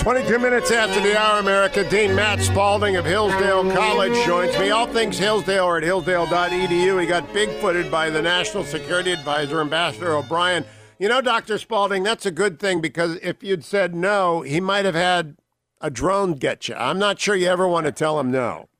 22 0.00 0.38
minutes 0.38 0.70
after 0.70 0.98
the 1.02 1.14
hour, 1.14 1.40
America. 1.40 1.86
Dean 1.90 2.14
Matt 2.14 2.40
Spalding 2.40 2.96
of 2.96 3.04
Hillsdale 3.04 3.70
College 3.70 4.14
joins 4.24 4.58
me. 4.58 4.70
All 4.70 4.86
things 4.86 5.18
Hillsdale 5.18 5.66
are 5.66 5.76
at 5.76 5.82
hillsdale.edu. 5.82 6.98
He 6.98 7.06
got 7.06 7.28
bigfooted 7.34 7.90
by 7.90 8.08
the 8.08 8.22
National 8.22 8.64
Security 8.64 9.12
Advisor, 9.12 9.60
Ambassador 9.60 10.16
O'Brien. 10.16 10.64
You 10.98 11.10
know, 11.10 11.20
Dr. 11.20 11.58
Spalding, 11.58 12.02
that's 12.02 12.24
a 12.24 12.30
good 12.30 12.58
thing 12.58 12.80
because 12.80 13.16
if 13.16 13.42
you'd 13.42 13.62
said 13.62 13.94
no, 13.94 14.40
he 14.40 14.58
might 14.58 14.86
have 14.86 14.94
had 14.94 15.36
a 15.82 15.90
drone 15.90 16.32
get 16.32 16.66
you. 16.66 16.76
I'm 16.76 16.98
not 16.98 17.20
sure 17.20 17.36
you 17.36 17.48
ever 17.48 17.68
want 17.68 17.84
to 17.84 17.92
tell 17.92 18.18
him 18.18 18.30
no. 18.30 18.70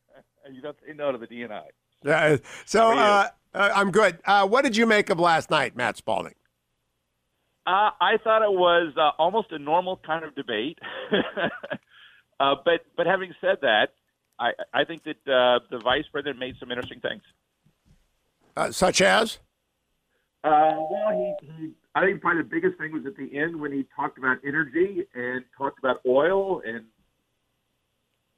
And 0.46 0.56
you 0.56 0.62
don't 0.62 0.78
say 0.80 0.94
no 0.94 1.12
to 1.12 1.18
the 1.18 1.26
DNI. 1.26 1.64
Uh, 2.06 2.38
so 2.64 2.98
uh, 2.98 3.28
uh, 3.52 3.70
I'm 3.74 3.90
good. 3.90 4.20
Uh, 4.24 4.48
what 4.48 4.64
did 4.64 4.74
you 4.74 4.86
make 4.86 5.10
of 5.10 5.20
last 5.20 5.50
night, 5.50 5.76
Matt 5.76 5.98
Spalding? 5.98 6.34
Uh, 7.70 7.90
I 8.00 8.16
thought 8.24 8.42
it 8.42 8.50
was 8.50 8.92
uh, 8.96 9.10
almost 9.16 9.52
a 9.52 9.58
normal 9.58 10.00
kind 10.04 10.24
of 10.24 10.34
debate. 10.34 10.76
uh, 12.40 12.56
but 12.64 12.80
but 12.96 13.06
having 13.06 13.32
said 13.40 13.58
that, 13.62 13.90
I, 14.40 14.50
I 14.74 14.84
think 14.84 15.04
that 15.04 15.32
uh, 15.32 15.60
the 15.70 15.78
vice 15.78 16.04
president 16.10 16.40
made 16.40 16.56
some 16.58 16.72
interesting 16.72 16.98
things. 16.98 17.22
Uh, 18.56 18.72
such 18.72 19.00
as? 19.00 19.38
Uh, 20.42 20.72
well, 20.90 21.36
he, 21.40 21.46
he 21.46 21.70
I 21.94 22.06
think 22.06 22.20
probably 22.20 22.42
the 22.42 22.48
biggest 22.48 22.76
thing 22.76 22.90
was 22.90 23.06
at 23.06 23.16
the 23.16 23.38
end 23.38 23.60
when 23.60 23.70
he 23.70 23.86
talked 23.94 24.18
about 24.18 24.38
energy 24.44 25.06
and 25.14 25.44
talked 25.56 25.78
about 25.78 26.00
oil, 26.04 26.62
and 26.66 26.86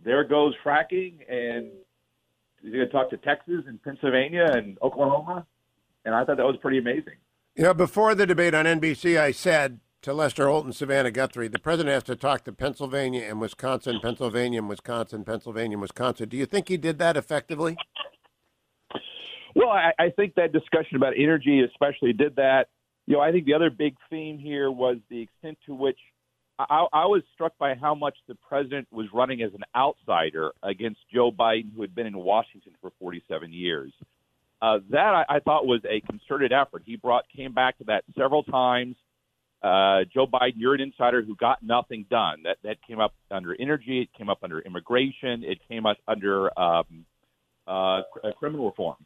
there 0.05 0.25
goes 0.25 0.53
fracking, 0.63 1.21
and 1.27 1.71
he's 2.61 2.73
going 2.73 2.85
to 2.85 2.93
talk 2.93 3.09
to 3.09 3.17
Texas 3.17 3.65
and 3.67 3.83
Pennsylvania 3.83 4.51
and 4.53 4.77
Oklahoma, 4.83 5.47
and 6.05 6.15
I 6.15 6.23
thought 6.27 6.37
that 6.37 6.45
was 6.45 6.59
pretty 6.61 6.79
amazing. 6.79 7.17
You 7.55 7.65
know, 7.65 7.75
before 7.75 8.15
the 8.15 8.27
debate 8.27 8.55
on 8.55 8.65
NBC, 8.65 9.21
I 9.21 9.31
said 9.31 9.81
to 10.01 10.15
Lester 10.15 10.49
Holt 10.49 10.65
and 10.65 10.75
Savannah 10.75 11.11
Guthrie, 11.11 11.49
the 11.49 11.59
president 11.59 11.93
has 11.93 12.03
to 12.05 12.17
talk 12.17 12.45
to 12.45 12.53
Pennsylvania 12.53 13.27
and 13.29 13.43
Wisconsin, 13.43 14.01
Pennsylvania 14.03 14.59
and 14.59 14.71
Wisconsin, 14.71 15.23
Pennsylvania 15.23 15.75
and 15.75 15.83
Wisconsin. 15.83 16.31
Do 16.31 16.39
you 16.39 16.47
think 16.47 16.69
he 16.69 16.79
did 16.79 16.99
that 16.99 17.15
effectively? 17.15 17.77
Well, 19.55 19.69
I, 19.69 19.93
I 19.99 20.09
think 20.17 20.35
that 20.37 20.53
discussion 20.53 20.97
about 20.97 21.13
energy, 21.19 21.61
especially, 21.61 22.15
did 22.15 22.37
that. 22.37 22.69
You 23.07 23.17
know, 23.17 23.21
I 23.21 23.33
think 23.33 23.45
the 23.45 23.53
other 23.53 23.69
big 23.69 23.97
theme 24.09 24.39
here 24.39 24.71
was 24.71 24.97
the 25.11 25.21
extent 25.21 25.59
to 25.67 25.75
which 25.75 25.99
I, 26.59 26.87
I 26.91 27.05
was 27.05 27.23
struck 27.35 27.59
by 27.59 27.75
how 27.75 27.95
much 27.95 28.17
the 28.29 28.35
president 28.49 28.89
was 28.91 29.09
running 29.13 29.43
as 29.43 29.53
an 29.53 29.65
outsider 29.77 30.53
against 30.63 31.01
Joe 31.13 31.31
Biden, 31.31 31.75
who 31.75 31.83
had 31.83 31.95
been 31.95 32.07
in 32.07 32.17
Washington 32.17 32.73
for 32.81 32.93
47 32.99 33.53
years. 33.53 33.93
Uh, 34.63 34.79
that 34.91 35.13
I, 35.13 35.25
I 35.29 35.41
thought 35.41 35.67
was 35.67 35.81
a 35.91 36.01
concerted 36.03 36.53
effort. 36.53 36.85
He 36.87 36.95
brought 36.95 37.25
came 37.37 37.53
back 37.53 37.79
to 37.79 37.85
that 37.85 38.05
several 38.17 38.45
times. 38.45 38.95
Uh, 39.61 40.05
Joe 40.13 40.27
Biden, 40.27 40.55
you're 40.57 40.75
an 40.75 40.81
insider 40.81 41.21
who 41.21 41.35
got 41.35 41.65
nothing 41.65 42.07
done. 42.09 42.45
That 42.45 42.59
that 42.63 42.77
came 42.87 43.01
up 43.01 43.13
under 43.31 43.57
energy. 43.61 44.03
It 44.03 44.17
came 44.17 44.31
up 44.31 44.39
under 44.45 44.61
immigration. 44.61 45.43
It 45.43 45.59
came 45.69 45.85
up 45.85 45.97
under 46.07 46.57
um, 46.57 47.05
uh, 47.67 48.03
criminal 48.39 48.67
reform. 48.67 48.97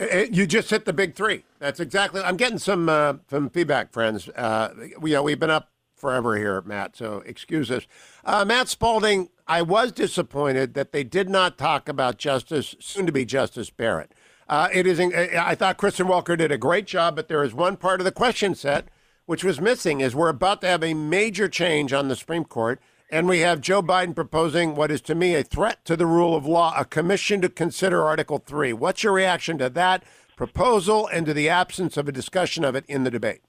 Uh, 0.00 0.04
uh, 0.04 0.26
you 0.30 0.46
just 0.46 0.70
hit 0.70 0.86
the 0.86 0.94
big 0.94 1.14
three. 1.14 1.44
That's 1.58 1.80
exactly. 1.80 2.22
I'm 2.22 2.38
getting 2.38 2.58
some 2.58 2.88
uh, 2.88 3.14
some 3.28 3.50
feedback, 3.50 3.92
friends. 3.92 4.30
Uh, 4.30 4.72
we, 4.98 5.10
you 5.10 5.16
know, 5.16 5.22
we've 5.22 5.38
been 5.38 5.50
up 5.50 5.70
forever 5.96 6.36
here, 6.36 6.62
Matt. 6.62 6.96
So 6.96 7.22
excuse 7.26 7.70
us, 7.70 7.86
uh, 8.24 8.44
Matt 8.46 8.68
Spalding. 8.68 9.28
I 9.46 9.62
was 9.62 9.92
disappointed 9.92 10.74
that 10.74 10.92
they 10.92 11.04
did 11.04 11.30
not 11.30 11.56
talk 11.56 11.88
about 11.88 12.18
Justice, 12.18 12.74
soon 12.80 13.06
to 13.06 13.12
be 13.12 13.24
Justice 13.24 13.70
Barrett. 13.70 14.12
Uh, 14.48 14.68
it 14.72 14.86
is. 14.86 14.98
I 14.98 15.54
thought 15.54 15.76
Kristen 15.76 16.06
Welker 16.06 16.36
did 16.36 16.50
a 16.50 16.58
great 16.58 16.86
job, 16.86 17.16
but 17.16 17.28
there 17.28 17.44
is 17.44 17.52
one 17.52 17.76
part 17.76 18.00
of 18.00 18.04
the 18.04 18.12
question 18.12 18.54
set 18.54 18.88
which 19.26 19.44
was 19.44 19.60
missing. 19.60 20.00
Is 20.00 20.14
we're 20.14 20.30
about 20.30 20.62
to 20.62 20.66
have 20.68 20.82
a 20.82 20.94
major 20.94 21.48
change 21.48 21.92
on 21.92 22.08
the 22.08 22.16
Supreme 22.16 22.44
Court, 22.44 22.80
and 23.10 23.28
we 23.28 23.40
have 23.40 23.60
Joe 23.60 23.82
Biden 23.82 24.14
proposing 24.14 24.74
what 24.74 24.90
is 24.90 25.02
to 25.02 25.14
me 25.14 25.34
a 25.34 25.42
threat 25.42 25.84
to 25.84 25.96
the 25.96 26.06
rule 26.06 26.34
of 26.34 26.46
law, 26.46 26.72
a 26.78 26.86
commission 26.86 27.42
to 27.42 27.50
consider 27.50 28.02
Article 28.02 28.38
Three. 28.38 28.72
What's 28.72 29.02
your 29.02 29.12
reaction 29.12 29.58
to 29.58 29.68
that 29.68 30.02
proposal 30.34 31.08
and 31.12 31.26
to 31.26 31.34
the 31.34 31.50
absence 31.50 31.98
of 31.98 32.08
a 32.08 32.12
discussion 32.12 32.64
of 32.64 32.74
it 32.74 32.86
in 32.88 33.04
the 33.04 33.10
debate? 33.10 33.42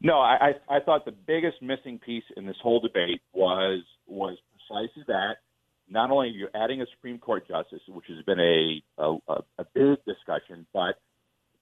No, 0.00 0.20
I, 0.20 0.54
I 0.70 0.80
thought 0.80 1.04
the 1.04 1.12
biggest 1.12 1.60
missing 1.60 1.98
piece 1.98 2.24
in 2.36 2.46
this 2.46 2.56
whole 2.62 2.80
debate 2.80 3.20
was 3.34 3.82
was 4.06 4.38
precisely 4.68 5.02
that 5.08 5.38
not 5.90 6.10
only 6.10 6.28
are 6.28 6.30
you 6.30 6.48
adding 6.54 6.82
a 6.82 6.86
Supreme 6.94 7.18
Court 7.18 7.46
justice, 7.48 7.80
which 7.88 8.06
has 8.08 8.24
been 8.24 8.40
a, 8.40 8.82
a, 8.98 9.16
a 9.58 9.64
big 9.74 9.98
discussion, 10.04 10.66
but 10.72 10.96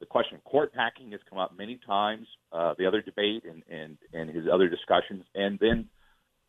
the 0.01 0.07
question 0.07 0.37
of 0.37 0.45
court 0.45 0.73
packing 0.75 1.13
has 1.13 1.21
come 1.29 1.39
up 1.39 1.57
many 1.57 1.79
times. 1.87 2.27
Uh, 2.53 2.75
the 2.79 2.87
other 2.87 3.01
debate 3.01 3.45
and, 3.45 3.63
and, 3.71 3.99
and 4.13 4.31
his 4.31 4.45
other 4.53 4.69
discussions. 4.69 5.25
And 5.35 5.59
then 5.59 5.89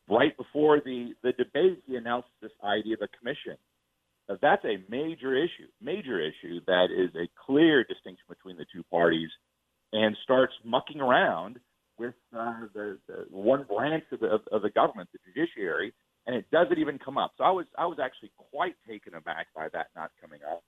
right 0.10 0.36
before 0.36 0.82
the, 0.84 1.14
the 1.24 1.32
debate, 1.34 1.84
he 1.86 1.96
announced 1.96 2.30
this 2.42 2.52
idea 2.64 2.96
of 2.96 3.02
a 3.02 3.18
commission. 3.18 3.58
Now, 4.28 4.38
that's 4.42 4.66
a 4.66 4.84
major 4.90 5.36
issue, 5.36 5.68
major 5.82 6.20
issue 6.20 6.60
that 6.68 6.88
is 6.92 7.16
a 7.16 7.30
clear 7.46 7.84
distinction 7.84 8.26
between 8.28 8.58
the 8.58 8.66
two 8.74 8.84
parties 8.92 9.30
and 9.94 10.18
starts 10.24 10.54
mucking 10.66 11.00
around 11.00 11.60
with 11.98 12.14
uh, 12.38 12.54
the, 12.74 12.98
the 13.08 13.26
one 13.30 13.64
branch 13.64 14.04
of 14.12 14.20
the, 14.20 14.28
of, 14.28 14.42
of 14.52 14.62
the 14.62 14.70
government, 14.70 15.10
the 15.14 15.20
judiciary, 15.32 15.94
and 16.28 16.36
it 16.36 16.46
doesn't 16.52 16.78
even 16.78 17.00
come 17.00 17.18
up. 17.18 17.32
So 17.38 17.44
I 17.44 17.50
was 17.50 17.66
I 17.78 17.86
was 17.86 17.98
actually 18.04 18.32
quite 18.52 18.76
taken 18.88 19.16
aback 19.16 19.48
by 19.56 19.70
that 19.74 19.88
not 19.96 20.12
coming 20.22 20.42
up, 20.50 20.64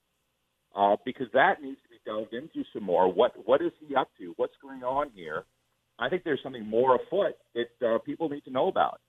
uh, 0.74 0.96
because 1.04 1.28
that 1.34 1.62
needs 1.62 1.78
to 1.82 1.88
be 1.90 2.00
delved 2.04 2.32
into 2.32 2.66
some 2.72 2.82
more. 2.82 3.12
What 3.12 3.32
what 3.46 3.62
is 3.62 3.72
he 3.86 3.94
up 3.94 4.08
to? 4.18 4.32
What's 4.36 4.54
going 4.60 4.82
on 4.82 5.10
here? 5.14 5.44
I 5.98 6.08
think 6.08 6.24
there's 6.24 6.40
something 6.42 6.66
more 6.66 6.96
afoot 6.96 7.34
that 7.54 7.86
uh, 7.86 7.98
people 7.98 8.30
need 8.30 8.44
to 8.44 8.50
know 8.50 8.68
about. 8.68 9.00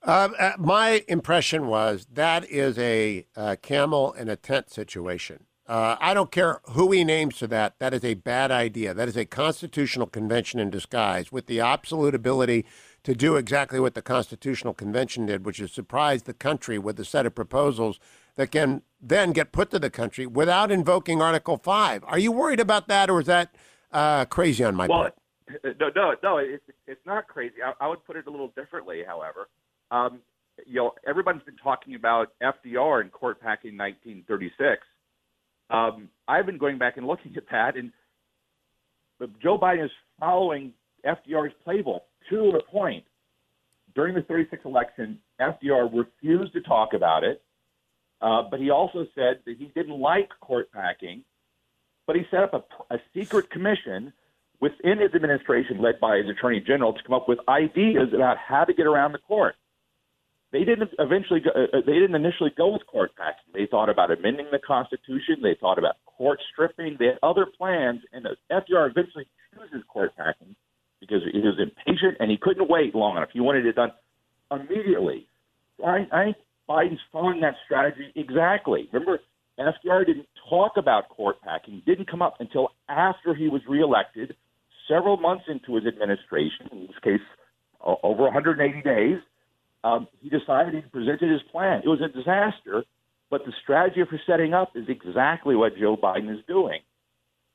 Uh, 0.00 0.28
uh 0.38 0.52
my 0.56 1.02
impression 1.08 1.66
was 1.66 2.06
that 2.12 2.48
is 2.48 2.78
a 2.78 3.26
uh, 3.36 3.56
camel 3.60 4.12
in 4.12 4.28
a 4.28 4.36
tent 4.36 4.70
situation. 4.70 5.44
Uh, 5.66 5.96
I 6.00 6.14
don't 6.14 6.30
care 6.30 6.60
who 6.70 6.90
he 6.92 7.04
names 7.04 7.36
to 7.38 7.46
that. 7.48 7.78
That 7.78 7.92
is 7.92 8.02
a 8.02 8.14
bad 8.14 8.50
idea. 8.50 8.94
That 8.94 9.06
is 9.06 9.18
a 9.18 9.26
constitutional 9.26 10.06
convention 10.06 10.60
in 10.60 10.70
disguise 10.70 11.30
with 11.30 11.46
the 11.46 11.60
absolute 11.60 12.14
ability 12.14 12.64
to 13.08 13.14
do 13.14 13.36
exactly 13.36 13.80
what 13.80 13.94
the 13.94 14.02
Constitutional 14.02 14.74
Convention 14.74 15.24
did, 15.24 15.46
which 15.46 15.60
is 15.60 15.72
surprise 15.72 16.24
the 16.24 16.34
country 16.34 16.78
with 16.78 17.00
a 17.00 17.06
set 17.06 17.24
of 17.24 17.34
proposals 17.34 17.98
that 18.36 18.50
can 18.50 18.82
then 19.00 19.32
get 19.32 19.50
put 19.50 19.70
to 19.70 19.78
the 19.78 19.88
country 19.88 20.26
without 20.26 20.70
invoking 20.70 21.22
Article 21.22 21.56
5. 21.56 22.04
Are 22.04 22.18
you 22.18 22.30
worried 22.30 22.60
about 22.60 22.86
that, 22.88 23.08
or 23.08 23.20
is 23.20 23.26
that 23.26 23.54
uh, 23.92 24.26
crazy 24.26 24.62
on 24.62 24.76
my 24.76 24.86
well, 24.86 24.98
part? 24.98 25.14
No, 25.80 25.88
no, 25.96 26.14
no, 26.22 26.36
it's, 26.36 26.62
it's 26.86 27.00
not 27.06 27.28
crazy. 27.28 27.54
I, 27.64 27.72
I 27.82 27.88
would 27.88 28.04
put 28.04 28.16
it 28.16 28.26
a 28.26 28.30
little 28.30 28.52
differently, 28.54 29.02
however. 29.06 29.48
Um, 29.90 30.18
you 30.66 30.74
know, 30.74 30.92
everyone's 31.08 31.42
been 31.44 31.56
talking 31.56 31.94
about 31.94 32.34
FDR 32.42 33.00
and 33.00 33.10
court 33.10 33.40
packing 33.40 33.78
1936. 33.78 34.82
Um, 35.70 36.10
I've 36.28 36.44
been 36.44 36.58
going 36.58 36.76
back 36.76 36.98
and 36.98 37.06
looking 37.06 37.34
at 37.38 37.44
that, 37.50 37.74
and 37.74 37.90
Joe 39.42 39.56
Biden 39.56 39.86
is 39.86 39.90
following 40.20 40.74
FDR's 41.06 41.54
playbook 41.66 42.00
to 42.30 42.52
the 42.52 42.62
point. 42.70 43.04
During 43.94 44.14
the 44.14 44.22
36 44.22 44.64
election, 44.64 45.18
FDR 45.40 45.90
refused 45.92 46.52
to 46.52 46.60
talk 46.60 46.92
about 46.92 47.24
it, 47.24 47.42
uh, 48.20 48.42
but 48.50 48.60
he 48.60 48.70
also 48.70 49.06
said 49.14 49.40
that 49.46 49.56
he 49.58 49.72
didn't 49.74 49.98
like 49.98 50.28
court 50.40 50.70
packing, 50.72 51.24
but 52.06 52.16
he 52.16 52.22
set 52.30 52.42
up 52.42 52.54
a, 52.54 52.94
a 52.94 52.98
secret 53.14 53.50
commission 53.50 54.12
within 54.60 54.98
his 54.98 55.14
administration, 55.14 55.80
led 55.80 56.00
by 56.00 56.18
his 56.18 56.28
attorney 56.28 56.60
general, 56.60 56.92
to 56.92 57.02
come 57.04 57.14
up 57.14 57.28
with 57.28 57.38
ideas 57.48 58.08
about 58.14 58.36
how 58.36 58.64
to 58.64 58.74
get 58.74 58.86
around 58.86 59.12
the 59.12 59.18
court. 59.18 59.54
They 60.50 60.64
didn't 60.64 60.90
eventually. 60.98 61.40
Go, 61.40 61.50
uh, 61.50 61.80
they 61.84 61.92
didn't 61.92 62.14
initially 62.14 62.50
go 62.56 62.68
with 62.72 62.86
court 62.86 63.10
packing. 63.16 63.52
They 63.52 63.66
thought 63.66 63.90
about 63.90 64.10
amending 64.10 64.46
the 64.50 64.58
Constitution. 64.58 65.36
They 65.42 65.56
thought 65.60 65.78
about 65.78 65.96
court 66.06 66.40
stripping. 66.52 66.96
They 66.98 67.06
had 67.06 67.18
other 67.22 67.46
plans, 67.46 68.00
and 68.12 68.26
FDR 68.50 68.90
eventually 68.90 69.28
chooses 69.52 69.84
court 69.88 70.16
packing 70.16 70.56
because 71.00 71.22
he 71.30 71.38
was 71.38 71.58
impatient 71.58 72.16
and 72.20 72.30
he 72.30 72.36
couldn't 72.36 72.68
wait 72.68 72.94
long 72.94 73.16
enough. 73.16 73.30
He 73.32 73.40
wanted 73.40 73.66
it 73.66 73.76
done 73.76 73.92
immediately. 74.50 75.26
I, 75.84 76.06
I 76.12 76.24
think 76.24 76.36
Biden's 76.68 77.00
following 77.12 77.40
that 77.40 77.54
strategy 77.64 78.12
exactly. 78.16 78.88
Remember, 78.92 79.20
FDR 79.58 80.06
didn't 80.06 80.28
talk 80.48 80.72
about 80.76 81.08
court 81.08 81.40
packing, 81.42 81.82
didn't 81.86 82.10
come 82.10 82.22
up 82.22 82.34
until 82.40 82.70
after 82.88 83.34
he 83.34 83.48
was 83.48 83.62
reelected, 83.68 84.34
several 84.88 85.16
months 85.16 85.44
into 85.48 85.74
his 85.74 85.86
administration, 85.86 86.68
in 86.72 86.80
this 86.82 86.96
case, 87.02 87.20
over 87.80 88.22
180 88.24 88.82
days. 88.82 89.18
Um, 89.84 90.08
he 90.20 90.28
decided 90.28 90.74
he 90.74 90.80
presented 90.80 91.30
his 91.30 91.42
plan. 91.52 91.82
It 91.84 91.88
was 91.88 92.00
a 92.00 92.08
disaster, 92.08 92.84
but 93.30 93.44
the 93.44 93.52
strategy 93.62 94.00
for 94.08 94.20
setting 94.26 94.54
up 94.54 94.72
is 94.74 94.86
exactly 94.88 95.54
what 95.54 95.76
Joe 95.76 95.96
Biden 95.96 96.32
is 96.32 96.44
doing. 96.46 96.80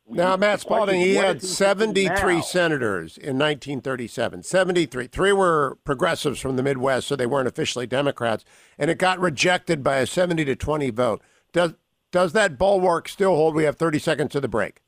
Now, 0.07 0.35
Matt 0.35 0.59
Spalding, 0.59 0.99
he 0.99 1.15
had 1.15 1.41
73 1.41 2.41
senators 2.41 3.17
in 3.17 3.37
1937. 3.37 4.43
73. 4.43 5.07
Three 5.07 5.31
were 5.31 5.77
progressives 5.85 6.39
from 6.39 6.55
the 6.57 6.63
Midwest, 6.63 7.07
so 7.07 7.15
they 7.15 7.25
weren't 7.25 7.47
officially 7.47 7.87
Democrats, 7.87 8.43
and 8.77 8.91
it 8.91 8.97
got 8.97 9.19
rejected 9.19 9.81
by 9.83 9.97
a 9.97 10.05
70 10.05 10.43
to 10.45 10.55
20 10.55 10.89
vote. 10.91 11.21
Does 11.53 11.73
does 12.11 12.33
that 12.33 12.59
bulwark 12.59 13.09
still 13.09 13.35
hold? 13.35 13.55
We 13.55 13.63
have 13.63 13.75
30 13.75 13.97
seconds 13.97 14.31
to 14.33 14.39
the 14.39 14.47
break. 14.47 14.81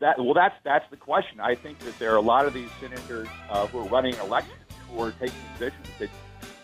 That 0.00 0.18
well, 0.18 0.34
that's 0.34 0.54
that's 0.64 0.84
the 0.90 0.96
question. 0.96 1.40
I 1.40 1.54
think 1.54 1.78
that 1.80 1.98
there 1.98 2.12
are 2.12 2.16
a 2.16 2.20
lot 2.20 2.46
of 2.46 2.54
these 2.54 2.68
senators 2.80 3.28
uh, 3.48 3.66
who 3.68 3.78
are 3.78 3.88
running 3.88 4.14
elections 4.16 4.58
who 4.90 5.02
are 5.02 5.12
taking 5.12 5.40
positions 5.54 5.86
that 5.98 6.10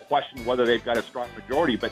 question 0.07 0.45
whether 0.45 0.65
they've 0.65 0.83
got 0.85 0.97
a 0.97 1.01
strong 1.01 1.27
majority, 1.35 1.75
but 1.75 1.91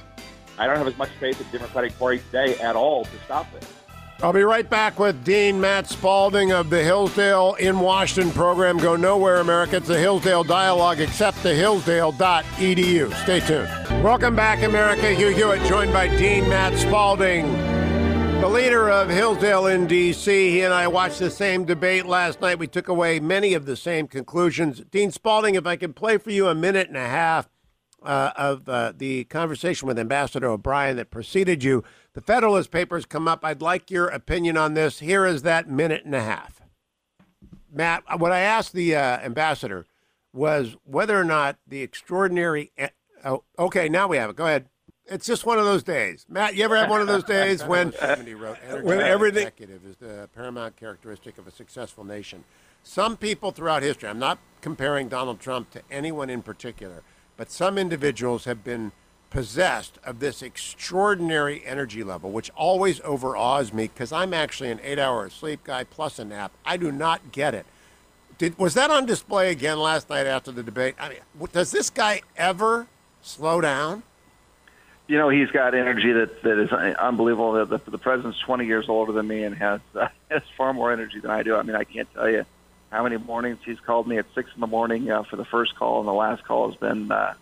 I 0.57 0.67
don't 0.67 0.77
have 0.77 0.87
as 0.87 0.97
much 0.97 1.09
faith 1.19 1.39
in 1.41 1.47
the 1.47 1.57
Democratic 1.57 1.97
Party 1.97 2.19
today 2.19 2.55
at 2.59 2.75
all 2.75 3.03
to 3.05 3.19
stop 3.25 3.51
this. 3.53 3.67
I'll 4.23 4.31
be 4.31 4.43
right 4.43 4.69
back 4.69 4.99
with 4.99 5.25
Dean 5.25 5.59
Matt 5.59 5.89
Spalding 5.89 6.53
of 6.53 6.69
the 6.69 6.81
Hillsdale 6.81 7.55
in 7.55 7.81
Washington 7.81 8.31
program. 8.31 8.77
Go 8.77 8.95
nowhere, 8.95 9.41
America. 9.41 9.75
It's 9.75 9.89
the 9.89 9.99
Hillsdale 9.99 10.45
Dialogue, 10.45 11.01
except 11.01 11.43
the 11.43 11.53
hillsdale.edu. 11.53 13.13
Stay 13.23 13.41
tuned. 13.41 13.67
Welcome 14.01 14.33
back, 14.33 14.63
America. 14.63 15.11
Hugh 15.13 15.27
Hewitt, 15.27 15.61
joined 15.67 15.91
by 15.91 16.07
Dean 16.07 16.47
Matt 16.47 16.79
Spalding, 16.79 17.51
the 18.39 18.47
leader 18.47 18.89
of 18.89 19.09
Hillsdale 19.09 19.67
in 19.67 19.87
D.C. 19.87 20.51
He 20.51 20.61
and 20.61 20.73
I 20.73 20.87
watched 20.87 21.19
the 21.19 21.29
same 21.29 21.65
debate 21.65 22.05
last 22.05 22.39
night. 22.39 22.59
We 22.59 22.67
took 22.67 22.87
away 22.87 23.19
many 23.19 23.53
of 23.53 23.65
the 23.65 23.75
same 23.75 24.07
conclusions. 24.07 24.81
Dean 24.89 25.11
Spalding, 25.11 25.55
if 25.55 25.67
I 25.67 25.75
could 25.75 25.97
play 25.97 26.17
for 26.17 26.31
you 26.31 26.47
a 26.47 26.55
minute 26.55 26.87
and 26.87 26.95
a 26.95 27.09
half 27.09 27.49
uh, 28.03 28.31
of 28.35 28.67
uh, 28.67 28.94
the 28.95 29.23
conversation 29.25 29.88
with 29.88 29.97
Ambassador 29.97 30.47
O'Brien 30.50 30.97
that 30.97 31.11
preceded 31.11 31.63
you. 31.63 31.83
The 32.13 32.21
Federalist 32.21 32.71
Papers 32.71 33.05
come 33.05 33.27
up. 33.27 33.44
I'd 33.44 33.61
like 33.61 33.89
your 33.89 34.07
opinion 34.07 34.57
on 34.57 34.73
this. 34.73 35.00
Here 35.00 35.25
is 35.25 35.41
that 35.44 35.69
minute 35.69 36.05
and 36.05 36.15
a 36.15 36.21
half. 36.21 36.61
Matt, 37.71 38.03
what 38.19 38.31
I 38.31 38.39
asked 38.41 38.73
the 38.73 38.95
uh, 38.95 39.19
ambassador 39.19 39.85
was 40.31 40.75
whether 40.83 41.19
or 41.19 41.23
not 41.23 41.57
the 41.67 41.81
extraordinary. 41.81 42.71
Oh, 43.25 43.44
okay, 43.57 43.89
now 43.89 44.07
we 44.07 44.17
have 44.17 44.29
it. 44.29 44.35
Go 44.35 44.45
ahead. 44.45 44.67
It's 45.05 45.25
just 45.25 45.45
one 45.45 45.59
of 45.59 45.65
those 45.65 45.83
days. 45.83 46.25
Matt, 46.29 46.55
you 46.55 46.63
ever 46.63 46.77
have 46.77 46.89
one 46.89 47.01
of 47.01 47.07
those 47.07 47.23
days 47.23 47.63
when, 47.65 47.91
when 47.91 49.01
everything 49.01 49.47
executive 49.47 49.85
is 49.85 49.97
the 49.97 50.29
paramount 50.33 50.77
characteristic 50.77 51.38
of 51.38 51.47
a 51.47 51.51
successful 51.51 52.03
nation? 52.03 52.44
Some 52.83 53.17
people 53.17 53.51
throughout 53.51 53.81
history, 53.81 54.09
I'm 54.09 54.19
not 54.19 54.39
comparing 54.61 55.07
Donald 55.07 55.39
Trump 55.39 55.71
to 55.71 55.81
anyone 55.89 56.29
in 56.29 56.41
particular, 56.41 57.01
but 57.38 57.51
some 57.51 57.77
individuals 57.77 58.45
have 58.45 58.63
been 58.63 58.91
possessed 59.30 59.97
of 60.06 60.19
this 60.19 60.44
extraordinary 60.44 61.65
energy 61.65 62.03
level, 62.03 62.31
which 62.31 62.51
always 62.56 63.01
overawes 63.01 63.74
me 63.74 63.88
because 63.88 64.12
I'm 64.12 64.33
actually 64.33 64.69
an 64.69 64.80
eight 64.83 65.00
hour 65.00 65.30
sleep 65.30 65.63
guy 65.63 65.83
plus 65.83 66.19
a 66.19 66.25
nap. 66.25 66.51
I 66.63 66.77
do 66.77 66.91
not 66.91 67.31
get 67.31 67.56
it. 67.56 67.65
Did, 68.38 68.57
was 68.59 68.75
that 68.75 68.91
on 68.91 69.06
display 69.06 69.51
again 69.51 69.80
last 69.80 70.09
night 70.09 70.27
after 70.27 70.51
the 70.51 70.63
debate? 70.63 70.95
I 71.00 71.09
mean, 71.09 71.19
does 71.51 71.71
this 71.71 71.89
guy 71.89 72.21
ever 72.38 72.88
slow 73.21 73.59
down? 73.59 74.03
You 75.07 75.18
know, 75.18 75.29
he's 75.29 75.50
got 75.50 75.74
energy 75.74 76.12
that, 76.13 76.44
that 76.44 76.59
is 76.59 76.71
unbelievable. 76.71 77.53
The, 77.53 77.77
the, 77.77 77.91
the 77.91 77.97
president's 77.97 78.39
20 78.39 78.65
years 78.65 78.88
older 78.88 79.12
than 79.12 79.27
me 79.27 79.44
and 79.44 79.56
has, 79.56 79.81
uh, 79.95 80.07
has 80.31 80.44
far 80.56 80.74
more 80.74 80.91
energy 80.91 81.19
than 81.19 81.31
I 81.31 81.44
do. 81.44 81.56
I 81.56 81.63
mean, 81.63 81.75
I 81.75 81.83
can't 81.83 82.12
tell 82.13 82.29
you 82.29 82.45
how 82.93 83.03
many 83.03 83.17
mornings 83.17 83.59
he's 83.65 83.79
called 83.79 84.07
me 84.07 84.17
at 84.17 84.25
6 84.35 84.51
in 84.53 84.61
the 84.61 84.67
morning 84.67 85.09
uh, 85.09 85.23
for 85.23 85.35
the 85.35 85.45
first 85.45 85.75
call, 85.75 85.99
and 85.99 86.07
the 86.07 86.13
last 86.13 86.45
call 86.45 86.69
has 86.69 86.77
been. 86.77 87.11
Uh, 87.11 87.33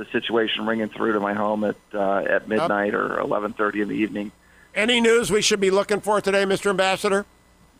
the 0.00 0.06
situation 0.06 0.64
ringing 0.66 0.88
through 0.88 1.12
to 1.12 1.20
my 1.20 1.34
home 1.34 1.62
at 1.62 1.76
uh, 1.92 2.20
at 2.20 2.48
midnight 2.48 2.94
or 2.94 3.18
11:30 3.18 3.82
in 3.82 3.88
the 3.88 3.94
evening. 3.94 4.32
Any 4.74 4.98
news 4.98 5.30
we 5.30 5.42
should 5.42 5.60
be 5.60 5.70
looking 5.70 6.00
for 6.00 6.22
today, 6.22 6.44
Mr. 6.44 6.70
Ambassador? 6.70 7.26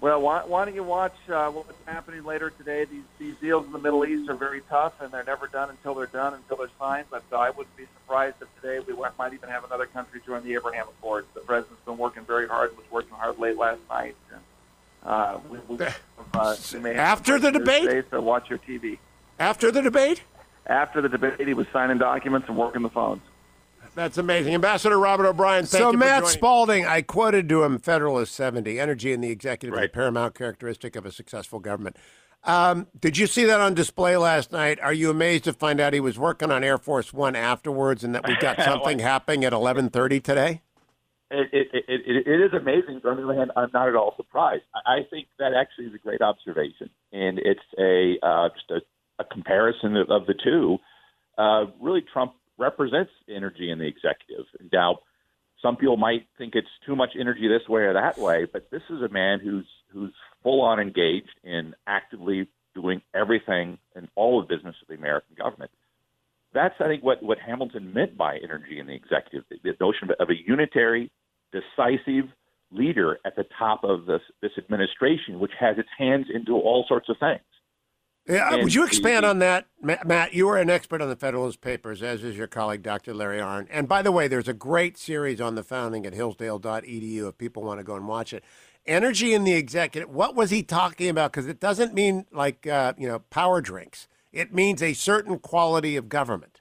Well, 0.02 0.20
why, 0.20 0.42
why 0.44 0.64
don't 0.66 0.74
you 0.74 0.82
watch 0.82 1.14
uh, 1.30 1.50
what's 1.50 1.72
happening 1.86 2.24
later 2.24 2.50
today? 2.50 2.84
These 2.84 3.04
these 3.18 3.34
deals 3.40 3.64
in 3.64 3.72
the 3.72 3.78
Middle 3.78 4.04
East 4.04 4.28
are 4.28 4.34
very 4.34 4.60
tough, 4.68 5.00
and 5.00 5.10
they're 5.10 5.24
never 5.24 5.46
done 5.46 5.70
until 5.70 5.94
they're 5.94 6.06
done, 6.06 6.34
until 6.34 6.58
they're 6.58 6.76
signed. 6.78 7.06
But 7.10 7.22
uh, 7.32 7.36
I 7.36 7.50
wouldn't 7.50 7.74
be 7.76 7.86
surprised 8.02 8.36
if 8.42 8.48
today 8.60 8.80
we 8.86 8.92
might 9.18 9.32
even 9.32 9.48
have 9.48 9.64
another 9.64 9.86
country 9.86 10.20
join 10.26 10.44
the 10.44 10.52
Abraham 10.54 10.88
Accords. 10.88 11.26
The 11.32 11.40
president's 11.40 11.82
been 11.86 11.96
working 11.96 12.24
very 12.24 12.48
hard. 12.48 12.76
Was 12.76 12.90
working 12.90 13.14
hard 13.14 13.38
late 13.38 13.56
last 13.56 13.80
night. 13.88 14.14
And, 14.30 14.40
uh, 15.04 15.38
we, 15.50 15.58
we, 15.68 15.84
uh, 15.84 16.56
After 16.84 17.38
the 17.38 17.50
debate, 17.50 17.84
today, 17.84 18.08
so 18.10 18.20
watch 18.20 18.50
your 18.50 18.58
TV. 18.58 18.98
After 19.38 19.70
the 19.70 19.82
debate 19.82 20.22
after 20.70 21.00
the 21.00 21.08
debate, 21.08 21.46
he 21.46 21.52
was 21.52 21.66
signing 21.72 21.98
documents 21.98 22.48
and 22.48 22.56
working 22.56 22.82
the 22.82 22.88
phones. 22.88 23.22
That's 23.96 24.18
amazing. 24.18 24.54
Ambassador 24.54 24.98
Robert 24.98 25.26
O'Brien, 25.26 25.66
so 25.66 25.92
Matt 25.92 26.28
Spalding, 26.28 26.86
I 26.86 27.02
quoted 27.02 27.48
to 27.48 27.64
him 27.64 27.80
Federalist 27.80 28.32
70, 28.34 28.78
energy 28.78 29.12
in 29.12 29.20
the 29.20 29.30
executive 29.30 29.74
right. 29.74 29.84
is 29.84 29.88
a 29.88 29.92
paramount 29.92 30.36
characteristic 30.36 30.94
of 30.94 31.04
a 31.04 31.10
successful 31.10 31.58
government. 31.58 31.96
Um, 32.44 32.86
did 32.98 33.18
you 33.18 33.26
see 33.26 33.44
that 33.46 33.60
on 33.60 33.74
display 33.74 34.16
last 34.16 34.52
night? 34.52 34.78
Are 34.80 34.92
you 34.92 35.10
amazed 35.10 35.44
to 35.44 35.52
find 35.52 35.80
out 35.80 35.92
he 35.92 36.00
was 36.00 36.18
working 36.18 36.52
on 36.52 36.62
Air 36.62 36.78
Force 36.78 37.12
One 37.12 37.34
afterwards 37.34 38.04
and 38.04 38.14
that 38.14 38.26
we 38.26 38.36
got 38.36 38.60
something 38.64 39.00
happening 39.00 39.44
at 39.44 39.52
1130 39.52 40.20
today? 40.20 40.62
It, 41.30 41.48
it, 41.52 41.84
it, 41.88 42.26
it 42.26 42.40
is 42.40 42.52
amazing. 42.52 43.00
But 43.02 43.10
On 43.10 43.16
the 43.16 43.24
other 43.24 43.34
hand, 43.34 43.52
I'm 43.56 43.70
not 43.72 43.88
at 43.88 43.94
all 43.94 44.14
surprised. 44.16 44.64
I 44.74 45.06
think 45.08 45.28
that 45.38 45.52
actually 45.54 45.86
is 45.86 45.94
a 45.94 45.98
great 45.98 46.20
observation, 46.20 46.90
and 47.12 47.38
it's 47.38 47.60
a 47.78 48.18
uh, 48.26 48.48
just 48.48 48.70
a 48.70 48.80
a 49.20 49.24
comparison 49.24 49.96
of, 49.96 50.10
of 50.10 50.26
the 50.26 50.34
two, 50.34 50.78
uh, 51.38 51.66
really 51.80 52.02
Trump 52.12 52.32
represents 52.58 53.10
energy 53.28 53.70
in 53.70 53.78
the 53.78 53.86
executive. 53.86 54.46
Now, 54.72 54.98
some 55.62 55.76
people 55.76 55.96
might 55.96 56.26
think 56.38 56.54
it's 56.54 56.68
too 56.86 56.96
much 56.96 57.10
energy 57.18 57.46
this 57.46 57.68
way 57.68 57.82
or 57.82 57.92
that 57.92 58.18
way, 58.18 58.46
but 58.50 58.70
this 58.70 58.82
is 58.90 59.02
a 59.02 59.08
man 59.08 59.40
who's 59.40 59.66
who's 59.92 60.14
full 60.42 60.62
on 60.62 60.80
engaged 60.80 61.38
in 61.44 61.74
actively 61.86 62.48
doing 62.74 63.02
everything 63.14 63.78
and 63.94 64.08
all 64.14 64.40
the 64.40 64.54
business 64.54 64.76
of 64.80 64.88
the 64.88 64.94
American 64.94 65.34
government. 65.36 65.70
That's, 66.54 66.74
I 66.80 66.86
think, 66.86 67.02
what, 67.02 67.22
what 67.22 67.38
Hamilton 67.38 67.92
meant 67.92 68.16
by 68.16 68.38
energy 68.38 68.78
in 68.78 68.86
the 68.86 68.94
executive, 68.94 69.44
the, 69.50 69.74
notion 69.80 70.10
of, 70.10 70.16
of 70.20 70.30
a 70.30 70.34
unitary, 70.46 71.10
decisive 71.52 72.30
leader 72.72 73.18
at 73.24 73.36
the 73.36 73.44
top 73.58 73.82
of 73.84 74.06
this, 74.06 74.22
this 74.42 74.52
administration, 74.58 75.40
which 75.40 75.52
has 75.58 75.78
its 75.78 75.88
hands 75.98 76.26
into 76.32 76.52
all 76.52 76.84
sorts 76.88 77.08
of 77.08 77.16
things. 77.18 77.40
Yeah, 78.28 78.54
would 78.56 78.74
you 78.74 78.84
expand 78.84 79.24
on 79.24 79.38
that, 79.40 79.66
Matt? 79.82 80.34
You 80.34 80.48
are 80.50 80.58
an 80.58 80.70
expert 80.70 81.00
on 81.02 81.08
the 81.08 81.16
Federalist 81.16 81.60
Papers, 81.60 82.02
as 82.02 82.22
is 82.22 82.36
your 82.36 82.46
colleague, 82.46 82.82
Dr. 82.82 83.14
Larry 83.14 83.38
Arnn. 83.38 83.66
And 83.70 83.88
by 83.88 84.02
the 84.02 84.12
way, 84.12 84.28
there's 84.28 84.46
a 84.46 84.52
great 84.52 84.98
series 84.98 85.40
on 85.40 85.54
the 85.54 85.64
founding 85.64 86.06
at 86.06 86.12
hillsdale.edu 86.12 87.28
if 87.28 87.38
people 87.38 87.64
want 87.64 87.80
to 87.80 87.84
go 87.84 87.96
and 87.96 88.06
watch 88.06 88.32
it. 88.32 88.44
Energy 88.86 89.34
in 89.34 89.44
the 89.44 89.54
executive. 89.54 90.10
What 90.10 90.36
was 90.36 90.50
he 90.50 90.62
talking 90.62 91.08
about? 91.08 91.32
Because 91.32 91.46
it 91.46 91.60
doesn't 91.60 91.92
mean 91.92 92.26
like 92.30 92.66
uh, 92.66 92.92
you 92.96 93.08
know 93.08 93.20
power 93.30 93.60
drinks. 93.60 94.06
It 94.32 94.54
means 94.54 94.82
a 94.82 94.92
certain 94.92 95.38
quality 95.38 95.96
of 95.96 96.08
government. 96.08 96.60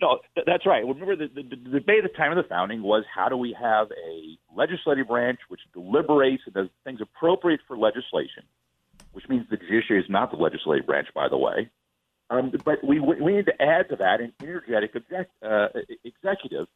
No, 0.00 0.20
that's 0.46 0.64
right. 0.64 0.84
Remember, 0.86 1.16
the, 1.16 1.26
the, 1.26 1.42
the 1.42 1.80
debate 1.80 2.04
at 2.04 2.12
the 2.12 2.16
time 2.16 2.30
of 2.30 2.36
the 2.36 2.48
founding 2.48 2.82
was 2.82 3.04
how 3.12 3.28
do 3.28 3.36
we 3.36 3.56
have 3.60 3.88
a 3.90 4.38
legislative 4.56 5.08
branch 5.08 5.40
which 5.48 5.60
deliberates 5.72 6.44
and 6.46 6.54
does 6.54 6.68
things 6.84 7.00
appropriate 7.00 7.60
for 7.66 7.76
legislation 7.76 8.44
which 9.12 9.28
means 9.28 9.46
the 9.50 9.56
judiciary 9.56 10.00
is 10.00 10.08
not 10.08 10.30
the 10.30 10.36
legislative 10.36 10.86
branch, 10.86 11.08
by 11.14 11.28
the 11.28 11.36
way. 11.36 11.68
Um, 12.30 12.52
but 12.64 12.84
we 12.84 13.00
we 13.00 13.32
need 13.32 13.46
to 13.46 13.62
add 13.62 13.88
to 13.88 13.96
that 13.96 14.20
an 14.20 14.32
energetic 14.40 14.94
uh, 15.42 15.68
executive 16.04 16.66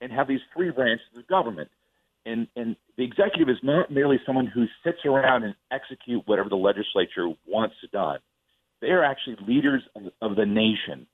and 0.00 0.12
have 0.12 0.28
these 0.28 0.40
three 0.54 0.70
branches 0.70 1.06
of 1.16 1.26
government. 1.26 1.70
And, 2.26 2.46
and 2.54 2.76
the 2.96 3.04
executive 3.04 3.48
is 3.48 3.56
not 3.62 3.90
merely 3.90 4.20
someone 4.26 4.46
who 4.46 4.66
sits 4.84 4.98
around 5.06 5.44
and 5.44 5.54
execute 5.72 6.22
whatever 6.26 6.50
the 6.50 6.56
legislature 6.56 7.28
wants 7.46 7.74
done. 7.90 8.18
They 8.80 8.88
are 8.88 9.02
actually 9.02 9.36
leaders 9.46 9.82
of, 9.96 10.02
of 10.20 10.36
the 10.36 10.44
nation. 10.44 11.06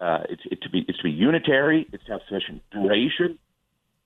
Uh, 0.00 0.20
it's, 0.28 0.42
it 0.50 0.62
to 0.62 0.70
be 0.70 0.84
it's 0.88 0.98
to 0.98 1.04
be 1.04 1.10
unitary. 1.10 1.86
It's 1.92 2.04
to 2.06 2.12
have 2.12 2.20
sufficient 2.28 2.62
duration. 2.72 3.38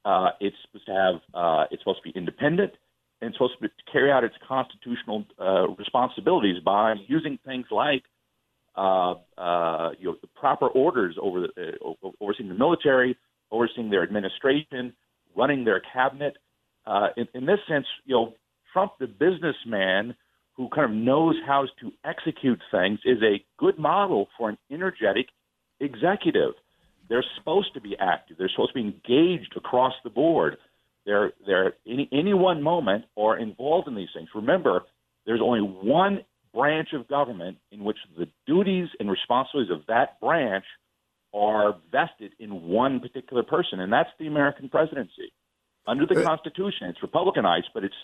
Uh, 0.05 0.31
it's 0.41 0.57
supposed 0.63 0.87
to 0.87 0.93
have 0.93 1.15
uh, 1.33 1.65
it's 1.71 1.83
supposed 1.83 2.01
to 2.05 2.13
be 2.13 2.19
independent 2.19 2.73
and 3.21 3.29
it's 3.29 3.37
supposed 3.39 3.55
to 3.61 3.69
carry 3.91 4.13
out 4.13 4.25
its 4.25 4.35
constitutional 4.47 5.25
uh, 5.41 5.69
responsibilities 5.79 6.57
by 6.65 6.95
using 7.07 7.39
things 7.45 7.67
like 7.71 8.03
uh, 8.77 9.15
uh, 9.39 9.91
you 9.99 10.07
know, 10.07 10.17
the 10.21 10.27
proper 10.35 10.67
orders 10.67 11.17
over 11.21 11.41
the, 11.43 11.73
uh, 11.85 12.09
overseeing 12.21 12.49
the 12.49 12.55
military, 12.55 13.17
overseeing 13.51 13.89
their 13.89 14.03
administration, 14.03 14.93
running 15.37 15.65
their 15.65 15.81
cabinet. 15.93 16.37
Uh, 16.87 17.09
in, 17.17 17.29
in 17.35 17.47
this 17.47 17.61
sense, 17.69 17.87
you 18.05 18.15
know, 18.15 18.35
Trump, 18.73 18.93
the 18.99 19.07
businessman 19.07 20.15
who 20.55 20.69
kind 20.69 20.91
of 20.91 20.97
knows 20.97 21.37
how 21.47 21.65
to 21.81 21.93
execute 22.05 22.61
things, 22.71 22.99
is 23.05 23.19
a 23.23 23.45
good 23.59 23.79
model 23.79 24.29
for 24.37 24.51
an 24.51 24.59
energetic 24.71 25.27
executive. 25.85 26.53
They're 27.09 27.25
supposed 27.37 27.75
to 27.75 27.81
be 27.81 27.97
active. 27.99 28.39
They're 28.39 28.49
supposed 28.49 28.75
to 28.75 28.83
be 28.83 28.89
engaged 28.89 29.55
across 29.57 29.93
the 30.03 30.11
board 30.11 30.57
they're 31.07 31.33
they're 31.47 31.75
any 31.87 32.09
any 32.13 32.35
one 32.35 32.63
moment 32.63 33.05
are 33.17 33.37
involved 33.37 33.89
in 33.89 33.95
these 33.95 34.09
things. 34.15 34.29
Remember, 34.35 34.83
there's 35.27 35.41
only 35.43 35.61
one 35.61 36.25
branch 36.55 36.89
of 36.93 37.09
government 37.09 37.59
in 37.73 37.85
which 37.85 37.99
the 38.17 38.27
duties 38.47 38.89
and 39.01 39.11
responsibilities 39.11 39.73
of 39.73 39.87
that 39.89 40.21
branch 40.21 40.65
are 41.35 41.75
vested 41.91 42.33
in 42.39 42.69
one 42.69 43.01
particular 43.01 43.43
person, 43.43 43.81
and 43.81 43.93
that's 43.93 44.11
the 44.19 44.27
American 44.27 44.69
presidency. 44.69 45.33
Under 45.87 46.07
the 46.07 46.21
uh, 46.21 46.25
Constitution, 46.25 46.89
it's 46.89 47.01
Republicanized, 47.03 47.69
but 47.75 47.85
it's 47.85 47.95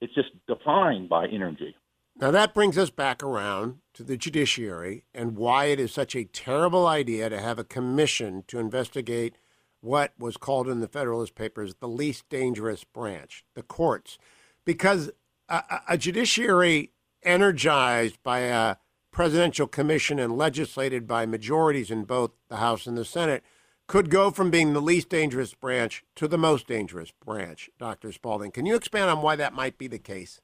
it's 0.00 0.14
just 0.14 0.28
defined 0.46 1.08
by 1.08 1.26
energy. 1.26 1.74
Now 2.16 2.30
that 2.30 2.54
brings 2.54 2.78
us 2.78 2.90
back 2.90 3.22
around 3.22 3.78
to 3.94 4.04
the 4.04 4.16
judiciary 4.16 5.04
and 5.12 5.36
why 5.36 5.66
it 5.66 5.80
is 5.80 5.92
such 5.92 6.14
a 6.14 6.24
terrible 6.24 6.86
idea 6.86 7.28
to 7.28 7.40
have 7.40 7.58
a 7.58 7.64
commission 7.64 8.44
to 8.46 8.60
investigate 8.60 9.36
what 9.80 10.12
was 10.18 10.36
called 10.36 10.68
in 10.68 10.80
the 10.80 10.88
Federalist 10.88 11.34
Papers 11.34 11.74
the 11.74 11.88
least 11.88 12.28
dangerous 12.28 12.84
branch, 12.84 13.44
the 13.54 13.62
courts, 13.62 14.16
because 14.64 15.10
a, 15.48 15.62
a 15.88 15.98
judiciary 15.98 16.92
energized 17.24 18.22
by 18.22 18.40
a 18.40 18.76
presidential 19.10 19.66
commission 19.66 20.18
and 20.18 20.38
legislated 20.38 21.06
by 21.06 21.26
majorities 21.26 21.90
in 21.90 22.04
both 22.04 22.30
the 22.48 22.56
House 22.56 22.86
and 22.86 22.96
the 22.96 23.04
Senate 23.04 23.42
could 23.86 24.08
go 24.08 24.30
from 24.30 24.50
being 24.50 24.72
the 24.72 24.80
least 24.80 25.08
dangerous 25.08 25.52
branch 25.52 26.04
to 26.14 26.26
the 26.26 26.38
most 26.38 26.66
dangerous 26.66 27.12
branch, 27.24 27.68
Dr. 27.78 28.12
Spalding. 28.12 28.50
Can 28.50 28.66
you 28.66 28.76
expand 28.76 29.10
on 29.10 29.20
why 29.20 29.36
that 29.36 29.52
might 29.52 29.78
be 29.78 29.88
the 29.88 29.98
case? 29.98 30.40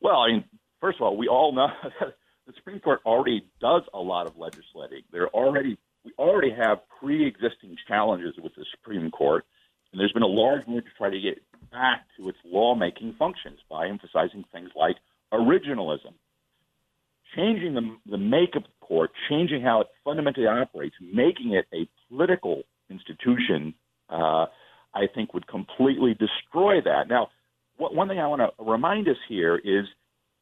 Well, 0.00 0.16
I 0.16 0.32
mean, 0.32 0.44
first 0.84 0.98
of 0.98 1.02
all, 1.02 1.16
we 1.16 1.28
all 1.28 1.50
know 1.54 1.68
the 2.46 2.52
Supreme 2.56 2.78
Court 2.78 3.00
already 3.06 3.48
does 3.58 3.80
a 3.94 3.98
lot 3.98 4.26
of 4.26 4.36
legislating. 4.36 5.02
There 5.10 5.28
already 5.28 5.78
we 6.04 6.12
already 6.18 6.50
have 6.50 6.80
pre-existing 7.00 7.78
challenges 7.88 8.34
with 8.36 8.54
the 8.54 8.66
Supreme 8.70 9.10
Court, 9.10 9.46
and 9.90 9.98
there's 9.98 10.12
been 10.12 10.22
a 10.22 10.26
large 10.26 10.66
move 10.66 10.84
to 10.84 10.90
try 10.98 11.08
to 11.08 11.18
get 11.18 11.42
back 11.72 12.04
to 12.18 12.28
its 12.28 12.36
lawmaking 12.44 13.14
functions 13.18 13.60
by 13.70 13.88
emphasizing 13.88 14.44
things 14.52 14.68
like 14.76 14.96
originalism, 15.32 16.12
changing 17.34 17.72
the, 17.72 17.96
the 18.04 18.18
makeup 18.18 18.64
of 18.64 18.70
the 18.78 18.86
court, 18.86 19.10
changing 19.30 19.62
how 19.62 19.80
it 19.80 19.86
fundamentally 20.04 20.46
operates, 20.46 20.96
making 21.00 21.54
it 21.54 21.64
a 21.72 21.88
political 22.10 22.64
institution. 22.90 23.72
Uh, 24.10 24.44
I 24.92 25.06
think 25.12 25.32
would 25.32 25.46
completely 25.48 26.14
destroy 26.14 26.82
that. 26.82 27.08
Now, 27.08 27.28
what, 27.78 27.94
one 27.94 28.06
thing 28.06 28.20
I 28.20 28.28
want 28.28 28.42
to 28.42 28.62
remind 28.62 29.08
us 29.08 29.16
here 29.28 29.56
is, 29.56 29.86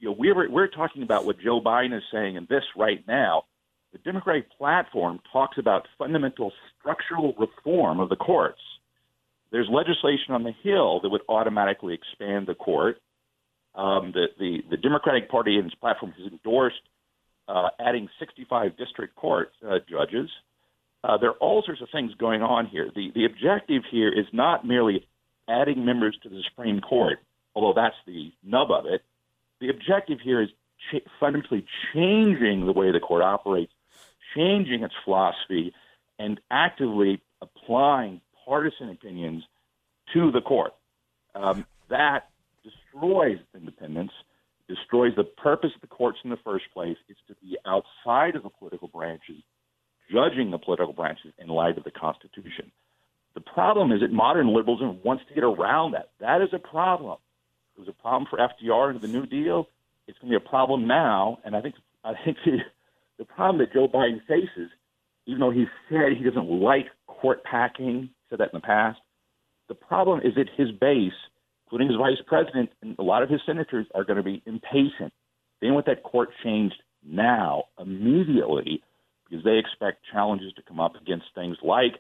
you 0.02 0.08
know, 0.08 0.16
we're 0.18 0.50
we're 0.50 0.66
talking 0.66 1.04
about 1.04 1.24
what 1.24 1.38
Joe 1.38 1.60
Biden 1.60 1.96
is 1.96 2.02
saying 2.12 2.34
in 2.34 2.46
this 2.50 2.64
right 2.76 3.02
now. 3.06 3.44
The 3.92 3.98
Democratic 3.98 4.50
platform 4.58 5.20
talks 5.32 5.58
about 5.58 5.86
fundamental 5.96 6.52
structural 6.80 7.34
reform 7.38 8.00
of 8.00 8.08
the 8.08 8.16
courts. 8.16 8.60
There's 9.52 9.68
legislation 9.70 10.34
on 10.34 10.42
the 10.42 10.54
Hill 10.64 11.00
that 11.02 11.08
would 11.10 11.20
automatically 11.28 11.94
expand 11.94 12.48
the 12.48 12.54
court. 12.54 13.00
Um, 13.76 14.12
the, 14.12 14.26
the, 14.38 14.62
the 14.70 14.76
Democratic 14.76 15.30
Party 15.30 15.56
in 15.56 15.66
its 15.66 15.74
platform 15.76 16.12
has 16.18 16.32
endorsed 16.32 16.80
uh, 17.46 17.68
adding 17.78 18.08
65 18.18 18.76
district 18.76 19.14
court 19.14 19.52
uh, 19.64 19.78
judges. 19.88 20.30
Uh, 21.04 21.18
there 21.18 21.30
are 21.30 21.38
all 21.38 21.62
sorts 21.64 21.80
of 21.80 21.88
things 21.92 22.12
going 22.14 22.42
on 22.42 22.66
here. 22.66 22.90
The, 22.92 23.12
the 23.14 23.24
objective 23.24 23.82
here 23.90 24.08
is 24.08 24.26
not 24.32 24.66
merely 24.66 25.06
adding 25.48 25.84
members 25.84 26.16
to 26.24 26.28
the 26.28 26.42
Supreme 26.50 26.80
Court, 26.80 27.18
although 27.54 27.80
that's 27.80 27.96
the 28.06 28.32
nub 28.42 28.70
of 28.70 28.86
it. 28.86 29.02
The 29.62 29.68
objective 29.68 30.18
here 30.20 30.42
is 30.42 30.48
fundamentally 31.20 31.64
changing 31.94 32.66
the 32.66 32.72
way 32.72 32.90
the 32.90 32.98
court 32.98 33.22
operates, 33.22 33.72
changing 34.34 34.82
its 34.82 34.94
philosophy, 35.04 35.72
and 36.18 36.40
actively 36.50 37.22
applying 37.40 38.20
partisan 38.44 38.90
opinions 38.90 39.44
to 40.14 40.32
the 40.32 40.40
court. 40.40 40.72
Um, 41.36 41.64
that 41.90 42.30
destroys 42.64 43.38
independence, 43.54 44.10
destroys 44.66 45.14
the 45.14 45.22
purpose 45.22 45.70
of 45.76 45.80
the 45.80 45.86
courts 45.86 46.18
in 46.24 46.30
the 46.30 46.38
first 46.38 46.64
place. 46.74 46.96
It's 47.08 47.20
to 47.28 47.36
be 47.40 47.56
outside 47.64 48.34
of 48.34 48.42
the 48.42 48.50
political 48.50 48.88
branches, 48.88 49.44
judging 50.10 50.50
the 50.50 50.58
political 50.58 50.92
branches 50.92 51.34
in 51.38 51.46
light 51.46 51.78
of 51.78 51.84
the 51.84 51.92
Constitution. 51.92 52.72
The 53.34 53.40
problem 53.40 53.92
is 53.92 54.00
that 54.00 54.10
modern 54.12 54.52
liberalism 54.52 54.98
wants 55.04 55.22
to 55.28 55.34
get 55.34 55.44
around 55.44 55.92
that. 55.92 56.10
That 56.18 56.42
is 56.42 56.48
a 56.52 56.58
problem. 56.58 57.18
It 57.76 57.80
was 57.80 57.88
a 57.88 58.02
problem 58.02 58.26
for 58.28 58.38
FDR 58.38 58.90
and 58.90 59.00
the 59.00 59.08
New 59.08 59.26
Deal. 59.26 59.66
It's 60.06 60.18
going 60.18 60.32
to 60.32 60.38
be 60.38 60.44
a 60.44 60.48
problem 60.48 60.86
now, 60.86 61.38
and 61.44 61.56
I 61.56 61.60
think 61.60 61.74
I 62.04 62.12
think 62.24 62.36
the, 62.44 62.58
the 63.18 63.24
problem 63.24 63.58
that 63.58 63.72
Joe 63.72 63.88
Biden 63.88 64.20
faces, 64.26 64.70
even 65.26 65.40
though 65.40 65.50
he 65.50 65.66
said 65.88 66.16
he 66.16 66.24
doesn't 66.24 66.50
like 66.50 66.86
court 67.06 67.44
packing, 67.44 68.10
said 68.28 68.40
that 68.40 68.52
in 68.52 68.58
the 68.58 68.60
past, 68.60 68.98
the 69.68 69.74
problem 69.74 70.20
is 70.20 70.34
that 70.34 70.48
his 70.56 70.70
base, 70.72 71.12
including 71.64 71.88
his 71.88 71.96
vice 71.96 72.20
president 72.26 72.70
and 72.82 72.96
a 72.98 73.02
lot 73.02 73.22
of 73.22 73.30
his 73.30 73.40
senators, 73.46 73.86
are 73.94 74.04
going 74.04 74.16
to 74.16 74.22
be 74.22 74.42
impatient. 74.44 75.12
They 75.60 75.70
want 75.70 75.86
that 75.86 76.02
court 76.02 76.30
changed 76.42 76.82
now, 77.04 77.64
immediately, 77.78 78.82
because 79.28 79.44
they 79.44 79.58
expect 79.58 80.04
challenges 80.12 80.52
to 80.54 80.62
come 80.62 80.80
up 80.80 80.94
against 81.00 81.26
things 81.34 81.56
like 81.62 81.94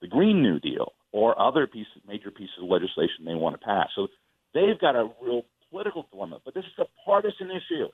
the 0.00 0.08
Green 0.08 0.42
New 0.42 0.60
Deal 0.60 0.92
or 1.12 1.38
other 1.40 1.66
pieces, 1.66 2.00
major 2.06 2.30
pieces 2.30 2.54
of 2.62 2.68
legislation 2.68 3.24
they 3.24 3.34
want 3.34 3.58
to 3.60 3.64
pass. 3.64 3.88
So 3.94 4.08
they've 4.54 4.78
got 4.80 4.96
a 4.96 5.08
real 5.22 5.42
political 5.70 6.06
dilemma. 6.10 6.40
But 6.44 6.54
this 6.54 6.64
is 6.64 6.78
a 6.78 6.86
partisan 7.04 7.50
issue. 7.50 7.88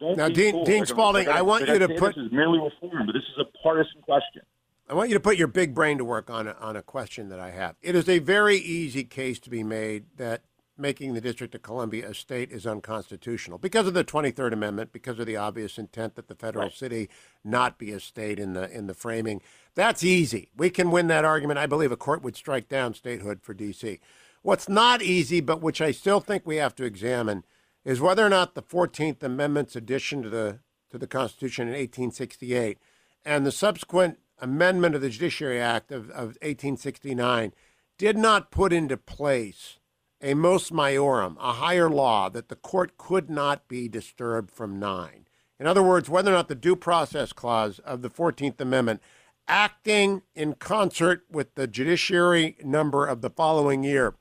Don't 0.00 0.16
now, 0.16 0.28
Dean, 0.28 0.52
fooled. 0.52 0.66
Dean 0.66 0.86
Spalding, 0.86 1.28
I 1.28 1.42
want 1.42 1.68
you 1.68 1.78
to 1.78 1.88
put 1.88 2.16
this 2.16 2.24
is 2.24 2.32
merely 2.32 2.58
reform, 2.58 3.06
but 3.06 3.12
this 3.12 3.22
is 3.22 3.38
a 3.38 3.58
partisan 3.62 4.02
question. 4.02 4.42
I 4.88 4.94
want 4.94 5.10
you 5.10 5.14
to 5.14 5.20
put 5.20 5.36
your 5.36 5.48
big 5.48 5.74
brain 5.74 5.98
to 5.98 6.04
work 6.04 6.28
on 6.28 6.48
a, 6.48 6.52
on 6.60 6.76
a 6.76 6.82
question 6.82 7.28
that 7.28 7.38
I 7.38 7.50
have. 7.50 7.76
It 7.82 7.94
is 7.94 8.08
a 8.08 8.18
very 8.18 8.56
easy 8.56 9.04
case 9.04 9.38
to 9.40 9.50
be 9.50 9.62
made 9.62 10.06
that 10.16 10.42
making 10.76 11.14
the 11.14 11.20
District 11.20 11.54
of 11.54 11.62
Columbia 11.62 12.10
a 12.10 12.14
state 12.14 12.50
is 12.50 12.66
unconstitutional 12.66 13.58
because 13.58 13.86
of 13.86 13.94
the 13.94 14.04
23rd 14.04 14.52
Amendment, 14.52 14.92
because 14.92 15.18
of 15.18 15.26
the 15.26 15.36
obvious 15.36 15.78
intent 15.78 16.16
that 16.16 16.28
the 16.28 16.34
federal 16.34 16.64
Right. 16.64 16.74
city 16.74 17.08
not 17.44 17.78
be 17.78 17.92
a 17.92 18.00
state 18.00 18.38
in 18.40 18.54
the 18.54 18.70
in 18.70 18.86
the 18.86 18.94
framing. 18.94 19.40
That's 19.74 20.02
easy. 20.02 20.50
We 20.56 20.70
can 20.70 20.90
win 20.90 21.06
that 21.06 21.24
argument. 21.24 21.58
I 21.58 21.66
believe 21.66 21.92
a 21.92 21.96
court 21.96 22.22
would 22.22 22.36
strike 22.36 22.68
down 22.68 22.94
statehood 22.94 23.42
for 23.42 23.54
D.C. 23.54 24.00
What's 24.42 24.68
not 24.68 25.02
easy, 25.02 25.40
but 25.40 25.62
which 25.62 25.80
I 25.80 25.92
still 25.92 26.20
think 26.20 26.44
we 26.44 26.56
have 26.56 26.74
to 26.76 26.84
examine, 26.84 27.44
is 27.84 28.00
whether 28.00 28.26
or 28.26 28.28
not 28.28 28.54
the 28.54 28.62
14th 28.62 29.22
Amendment's 29.22 29.76
addition 29.76 30.22
to 30.22 30.30
the 30.30 30.58
to 30.90 30.98
the 30.98 31.06
Constitution 31.06 31.68
in 31.68 31.74
1868 31.74 32.78
and 33.24 33.46
the 33.46 33.52
subsequent 33.52 34.18
amendment 34.38 34.94
of 34.94 35.00
the 35.00 35.08
Judiciary 35.08 35.60
Act 35.60 35.90
of, 35.90 36.10
of 36.10 36.36
1869 36.42 37.54
did 37.96 38.18
not 38.18 38.50
put 38.50 38.72
into 38.72 38.96
place 38.96 39.78
a 40.20 40.34
mos 40.34 40.70
maiorum, 40.70 41.36
a 41.40 41.54
higher 41.54 41.88
law 41.88 42.28
that 42.28 42.48
the 42.48 42.56
court 42.56 42.98
could 42.98 43.30
not 43.30 43.68
be 43.68 43.88
disturbed 43.88 44.50
from 44.50 44.78
nine. 44.78 45.26
In 45.58 45.66
other 45.66 45.82
words, 45.82 46.08
whether 46.08 46.30
or 46.30 46.34
not 46.34 46.48
the 46.48 46.54
due 46.54 46.76
process 46.76 47.32
clause 47.32 47.78
of 47.80 48.02
the 48.02 48.10
14th 48.10 48.60
Amendment, 48.60 49.00
acting 49.48 50.22
in 50.34 50.54
concert 50.54 51.24
with 51.30 51.54
the 51.54 51.66
judiciary 51.66 52.56
number 52.62 53.06
of 53.06 53.20
the 53.20 53.30
following 53.30 53.82
year, 53.82 54.14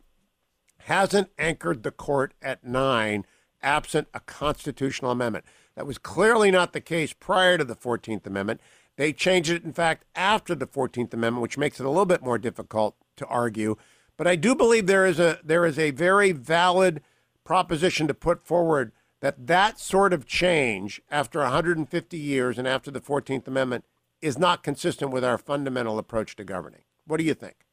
hasn't 0.86 1.30
anchored 1.38 1.84
the 1.84 1.92
court 1.92 2.34
at 2.42 2.64
nine 2.64 3.26
absent 3.64 4.08
a 4.14 4.20
constitutional 4.20 5.12
amendment. 5.12 5.46
That 5.76 5.88
was 5.88 5.98
clearly 5.98 6.52
not 6.52 6.74
the 6.74 6.82
case 6.82 7.14
prior 7.14 7.58
to 7.58 7.64
the 7.64 7.76
14th 7.76 8.26
Amendment. 8.26 8.62
They 8.98 9.14
changed 9.14 9.50
it, 9.50 9.64
in 9.64 9.74
fact, 9.74 10.06
after 10.16 10.54
the 10.54 10.68
14th 10.68 11.14
Amendment, 11.14 11.42
which 11.42 11.58
makes 11.58 11.80
it 11.80 11.86
a 11.86 11.90
little 11.90 12.06
bit 12.06 12.24
more 12.24 12.38
difficult 12.38 12.96
to 13.18 13.26
argue. 13.28 13.76
But 14.18 14.28
I 14.28 14.36
do 14.36 14.54
believe 14.54 14.88
there 14.88 15.06
is 15.06 15.20
a 15.20 15.40
there 15.44 15.66
is 15.66 15.80
a 15.80 15.92
very 15.92 16.32
valid 16.32 17.02
proposition 17.44 18.08
to 18.08 18.14
put 18.14 18.46
forward 18.46 18.92
that 19.22 19.48
that 19.48 19.80
sort 19.80 20.14
of 20.14 20.26
change 20.26 21.02
after 21.10 21.40
150 21.40 22.18
years 22.18 22.58
and 22.58 22.68
after 22.68 22.92
the 22.92 23.02
14th 23.02 23.48
Amendment 23.48 23.86
is 24.22 24.38
not 24.38 24.64
consistent 24.64 25.12
with 25.12 25.24
our 25.24 25.38
fundamental 25.38 25.98
approach 25.98 26.36
to 26.36 26.44
governing. 26.44 26.82
What 27.06 27.18
do 27.18 27.24
you 27.24 27.34
think? 27.34 27.66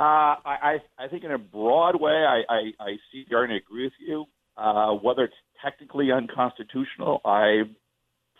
Uh, 0.00 0.40
I, 0.46 0.78
I 0.98 1.08
think 1.08 1.24
in 1.24 1.30
a 1.30 1.36
broad 1.36 2.00
way, 2.00 2.24
I, 2.26 2.40
I, 2.48 2.60
I 2.80 2.96
see 3.12 3.26
you're 3.28 3.44
agree 3.44 3.84
with 3.84 3.92
you. 4.00 4.24
Uh, 4.56 4.92
whether 4.92 5.24
it's 5.24 5.34
technically 5.62 6.10
unconstitutional, 6.10 7.20
I 7.22 7.64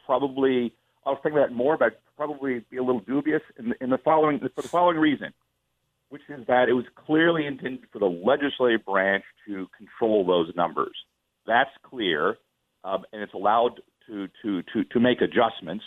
probably 0.06 0.72
I 1.04 1.10
was 1.10 1.18
thinking 1.22 1.38
that 1.38 1.52
more, 1.52 1.76
but 1.76 2.00
probably 2.16 2.64
be 2.70 2.78
a 2.78 2.82
little 2.82 3.02
dubious 3.02 3.42
in, 3.58 3.74
in 3.82 3.90
the 3.90 3.98
following 3.98 4.38
for 4.38 4.62
the 4.62 4.68
following 4.68 4.96
reason, 4.96 5.34
which 6.08 6.22
is 6.30 6.46
that 6.46 6.70
it 6.70 6.72
was 6.72 6.86
clearly 6.94 7.44
intended 7.44 7.84
for 7.92 7.98
the 7.98 8.06
legislative 8.06 8.86
branch 8.86 9.24
to 9.46 9.68
control 9.76 10.24
those 10.26 10.50
numbers. 10.56 10.96
That's 11.46 11.70
clear, 11.82 12.38
um, 12.84 13.04
and 13.12 13.20
it's 13.20 13.34
allowed 13.34 13.82
to 14.06 14.28
to 14.42 14.62
to 14.72 14.84
to 14.84 14.98
make 14.98 15.20
adjustments. 15.20 15.84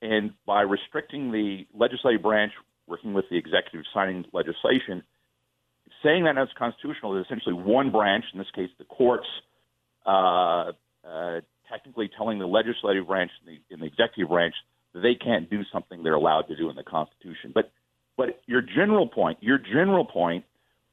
And 0.00 0.32
by 0.46 0.62
restricting 0.62 1.30
the 1.30 1.66
legislative 1.74 2.22
branch 2.22 2.52
working 2.86 3.14
with 3.14 3.24
the 3.30 3.36
executive 3.36 3.84
signing 3.92 4.24
legislation, 4.32 5.02
saying 6.02 6.24
that 6.24 6.36
it's 6.36 6.52
constitutional 6.58 7.18
is 7.18 7.24
essentially 7.26 7.54
one 7.54 7.90
branch, 7.90 8.24
in 8.32 8.38
this 8.38 8.50
case 8.54 8.70
the 8.78 8.84
courts, 8.84 9.26
uh, 10.06 10.72
uh, 11.06 11.40
technically 11.68 12.10
telling 12.16 12.38
the 12.38 12.46
legislative 12.46 13.06
branch 13.06 13.30
and 13.44 13.56
the, 13.56 13.74
and 13.74 13.82
the 13.82 13.86
executive 13.86 14.28
branch 14.28 14.54
that 14.92 15.00
they 15.00 15.14
can't 15.14 15.50
do 15.50 15.62
something 15.72 16.02
they're 16.02 16.14
allowed 16.14 16.42
to 16.42 16.56
do 16.56 16.70
in 16.70 16.76
the 16.76 16.82
Constitution. 16.82 17.52
But 17.54 17.70
but 18.16 18.40
your 18.46 18.62
general 18.62 19.08
point, 19.08 19.38
your 19.40 19.58
general 19.58 20.04
point, 20.04 20.44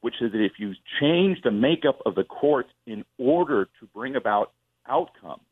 which 0.01 0.15
is 0.21 0.31
that 0.31 0.43
if 0.43 0.53
you 0.57 0.73
change 0.99 1.39
the 1.43 1.51
makeup 1.51 1.99
of 2.05 2.15
the 2.15 2.23
court 2.23 2.67
in 2.87 3.05
order 3.19 3.65
to 3.79 3.85
bring 3.93 4.15
about 4.15 4.53
outcomes, 4.87 5.43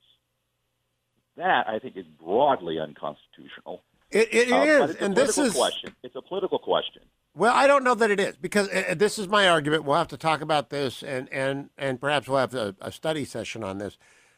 that 1.38 1.68
I 1.68 1.80
think 1.80 1.96
is 1.96 2.06
broadly 2.20 2.80
unconstitutional. 2.80 3.84
It, 4.12 4.34
it 4.34 4.52
Uh, 4.52 4.80
but 4.80 4.90
is, 4.90 4.96
and 4.98 5.16
this 5.16 5.36
political 5.36 5.44
is 5.46 5.54
question. 5.54 5.96
It's 6.04 6.16
a 6.16 6.22
political 6.22 6.60
question. 6.60 7.04
Well, 7.36 7.54
I 7.56 7.68
don't 7.68 7.84
know 7.84 7.96
that 7.96 8.10
it 8.10 8.20
is 8.20 8.38
because 8.38 8.68
uh, 8.70 8.96
this 8.98 9.20
is 9.20 9.28
my 9.28 9.48
argument. 9.48 9.84
We'll 9.84 9.98
have 9.98 10.08
to 10.10 10.18
talk 10.18 10.42
about 10.42 10.70
this, 10.70 11.04
and 11.04 11.32
and 11.32 11.70
and 11.78 12.02
perhaps 12.02 12.28
we'll 12.28 12.40
have 12.40 12.56
a, 12.56 12.76
a 12.82 12.92
study 12.92 13.24
session 13.24 13.64
on 13.64 13.78
this. 13.78 13.98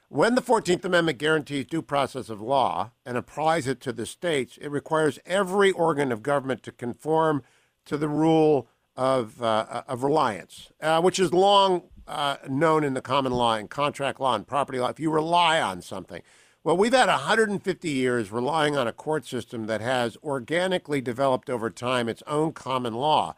When 0.09 0.35
the 0.35 0.41
Fourteenth 0.41 0.83
Amendment 0.83 1.17
guarantees 1.19 1.65
due 1.67 1.81
process 1.81 2.29
of 2.29 2.41
law 2.41 2.91
and 3.05 3.17
applies 3.17 3.65
it 3.65 3.79
to 3.81 3.93
the 3.93 4.05
states, 4.05 4.57
it 4.61 4.69
requires 4.69 5.19
every 5.25 5.71
organ 5.71 6.11
of 6.11 6.21
government 6.21 6.63
to 6.63 6.71
conform 6.73 7.43
to 7.85 7.97
the 7.97 8.09
rule 8.09 8.67
of 8.97 9.41
uh, 9.41 9.83
of 9.87 10.03
reliance, 10.03 10.71
uh, 10.81 11.01
which 11.01 11.17
is 11.17 11.33
long 11.33 11.83
uh, 12.07 12.35
known 12.49 12.83
in 12.83 12.93
the 12.93 13.01
common 13.01 13.31
law 13.31 13.55
and 13.55 13.69
contract 13.69 14.19
law 14.19 14.35
and 14.35 14.45
property 14.45 14.79
law. 14.79 14.89
If 14.89 14.99
you 14.99 15.09
rely 15.09 15.61
on 15.61 15.81
something, 15.81 16.21
Well, 16.63 16.77
we've 16.77 16.93
had 16.93 17.09
150 17.09 17.89
years 17.89 18.31
relying 18.31 18.77
on 18.77 18.87
a 18.87 18.93
court 18.93 19.25
system 19.25 19.65
that 19.65 19.81
has 19.81 20.15
organically 20.23 21.01
developed 21.01 21.49
over 21.49 21.71
time 21.71 22.07
its 22.07 22.21
own 22.27 22.53
common 22.53 22.93
law. 22.93 23.35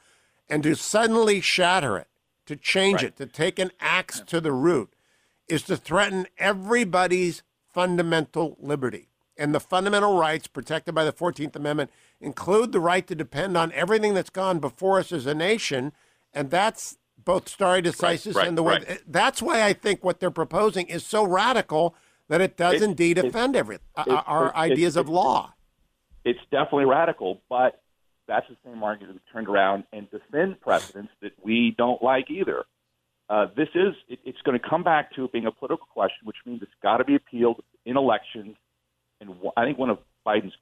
And 0.49 0.61
to 0.63 0.75
suddenly 0.75 1.39
shatter 1.39 1.97
it, 1.97 2.07
to 2.47 2.57
change 2.57 2.95
Right. 2.95 3.05
it, 3.05 3.17
to 3.17 3.25
take 3.25 3.59
an 3.59 3.71
axe 3.79 4.19
to 4.27 4.41
the 4.41 4.51
root, 4.51 4.93
is 5.47 5.63
to 5.63 5.77
threaten 5.77 6.27
everybody's 6.37 7.43
fundamental 7.73 8.57
liberty. 8.59 9.07
And 9.37 9.55
the 9.55 9.59
fundamental 9.61 10.17
rights 10.17 10.47
protected 10.47 10.93
by 10.93 11.05
the 11.05 11.13
14th 11.13 11.55
Amendment 11.55 11.91
include 12.19 12.71
the 12.71 12.79
right 12.81 13.07
to 13.07 13.15
depend 13.15 13.55
on 13.57 13.71
everything 13.71 14.13
that's 14.13 14.29
gone 14.29 14.59
before 14.59 14.99
us 14.99 15.11
as 15.13 15.25
a 15.25 15.33
nation. 15.33 15.93
And 16.33 16.51
that's 16.51 16.97
both 17.17 17.47
stare 17.47 17.81
decisis 17.81 18.35
right, 18.35 18.47
and 18.47 18.57
the 18.57 18.63
way. 18.63 18.99
That's 19.07 19.41
why 19.41 19.63
I 19.63 19.71
think 19.73 20.03
what 20.03 20.19
they're 20.19 20.29
proposing 20.29 20.87
is 20.87 21.05
so 21.05 21.23
radical 21.23 21.95
that 22.29 22.41
it 22.41 22.57
does 22.57 22.75
It- 22.75 22.83
indeed 22.83 23.17
it- 23.17 23.25
offend 23.25 23.55
every, 23.55 23.77
uh, 23.95 24.03
it- 24.07 24.23
our 24.27 24.47
it- 24.47 24.55
ideas 24.55 24.97
it- 24.97 25.01
of 25.01 25.09
law. 25.09 25.53
it's 26.23 26.39
definitely 26.51 26.85
radical, 26.85 27.41
but 27.49 27.81
that's 28.27 28.47
the 28.47 28.57
same 28.63 28.81
argument 28.83 29.15
we 29.25 29.31
turned 29.31 29.47
around 29.47 29.83
and 29.91 30.09
defend 30.09 30.59
precedents 30.61 31.11
that 31.21 31.33
we 31.43 31.71
don't 31.71 32.01
like 32.01 32.29
either. 32.29 32.65
Uh, 33.29 33.45
this 33.55 33.69
is 33.73 33.95
it, 34.09 34.19
it's 34.23 34.41
going 34.41 34.57
to 34.59 34.69
come 34.69 34.83
back 34.83 35.11
to 35.13 35.27
being 35.29 35.45
a 35.45 35.51
political 35.51 35.87
question, 35.87 36.25
which 36.25 36.37
means 36.45 36.61
it's 36.61 36.71
got 36.81 36.97
to 36.97 37.03
be 37.03 37.15
appealed 37.15 37.63
in 37.85 37.97
elections. 37.97 38.55
And 39.19 39.35
I 39.57 39.65
think 39.65 39.77
one 39.77 39.89
of 39.89 39.99
Biden's 40.25 40.55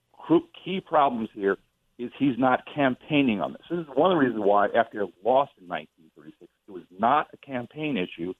key 0.63 0.79
problems 0.81 1.29
here 1.33 1.57
is 1.97 2.11
he's 2.17 2.37
not 2.37 2.65
campaigning 2.73 3.41
on 3.41 3.53
this. 3.53 3.61
This 3.69 3.79
is 3.79 3.87
one 3.95 4.11
of 4.11 4.17
the 4.17 4.23
reasons 4.25 4.43
why 4.43 4.67
after 4.67 5.01
FDR 5.05 5.11
lost 5.23 5.51
in 5.59 5.67
1936. 5.67 6.51
It 6.67 6.71
was 6.71 6.83
not 6.97 7.27
a 7.33 7.37
campaign 7.37 7.97
issue, 7.97 8.33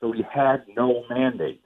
so 0.00 0.12
he 0.12 0.22
had 0.22 0.64
no 0.76 1.04
mandate. 1.08 1.62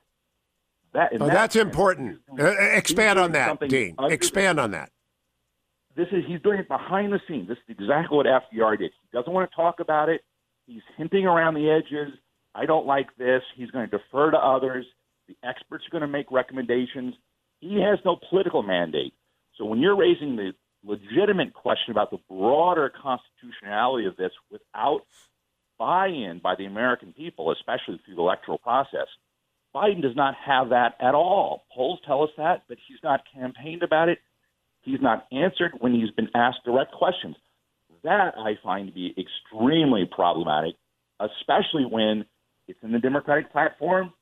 That, 0.93 1.11
Oh, 1.15 1.19
that 1.27 1.33
that's 1.33 1.55
sense, 1.55 1.65
important. 1.67 2.21
doing- 2.37 2.57
expand 2.75 3.19
on 3.19 3.33
that, 3.33 3.61
Dean. 3.69 3.95
Expand 4.01 4.59
on 4.59 4.73
that. 4.73 4.91
this 5.97 6.09
is 6.13 6.25
he's 6.27 6.41
doing 6.43 6.59
it 6.59 6.69
behind 6.69 7.13
the 7.13 7.21
scenes. 7.29 7.49
This 7.49 7.59
is 7.59 7.77
exactly 7.79 8.17
what 8.17 8.27
FDR 8.27 8.77
did. 8.79 8.91
He 9.03 9.09
doesn't 9.17 9.33
want 9.33 9.51
to 9.51 9.55
talk 9.55 9.81
about 9.81 10.09
it. 10.09 10.23
He's 10.67 10.83
hinting 10.97 11.27
around 11.27 11.55
the 11.55 11.69
edges. 11.71 12.13
I 12.55 12.65
don't 12.67 12.87
like 12.87 13.15
this. 13.17 13.43
He's 13.55 13.71
going 13.71 13.89
to 13.89 13.99
defer 13.99 14.31
to 14.31 14.39
others. 14.39 14.87
The 15.29 15.37
experts 15.45 15.85
are 15.87 15.91
going 15.91 16.03
to 16.03 16.09
make 16.09 16.31
recommendations. 16.33 17.15
He 17.61 17.81
has 17.83 17.99
no 18.05 18.17
political 18.29 18.63
mandate. 18.63 19.13
So 19.57 19.65
when 19.67 19.79
you're 19.81 19.97
raising 19.97 20.37
the 20.37 20.53
legitimate 20.85 21.53
question 21.55 21.91
about 21.93 22.11
the 22.11 22.19
broader 22.29 22.89
constitutionality 23.03 24.07
of 24.07 24.17
this 24.17 24.33
without 24.51 25.03
buy-in 25.79 26.41
by 26.43 26.55
the 26.57 26.65
American 26.67 27.13
people, 27.13 27.53
especially 27.53 28.01
through 28.05 28.15
the 28.17 28.21
electoral 28.23 28.59
process, 28.59 29.07
Biden 29.75 30.03
does 30.03 30.17
not 30.17 30.35
have 30.45 30.71
that 30.71 30.95
at 31.01 31.15
all. 31.15 31.65
Polls 31.75 32.01
tell 32.07 32.23
us 32.23 32.31
that, 32.37 32.65
but 32.69 32.79
he's 32.89 32.99
not 33.03 33.21
campaigned 33.33 33.83
about 33.83 34.09
it. 34.09 34.19
He's 34.83 35.01
not 35.01 35.27
answered 35.31 35.73
when 35.79 35.95
he's 35.95 36.11
been 36.11 36.29
asked 36.35 36.65
direct 36.65 36.93
questions. 36.93 37.37
That 38.03 38.35
I 38.37 38.55
find 38.63 38.89
to 38.89 38.95
be 38.95 39.15
extremely 39.19 40.09
problematic, 40.11 40.75
especially 41.21 41.85
when 41.85 42.25
it's 42.67 42.79
in 42.83 42.93
the 42.93 42.99
Democratic 42.99 43.53
platform. 43.53 44.13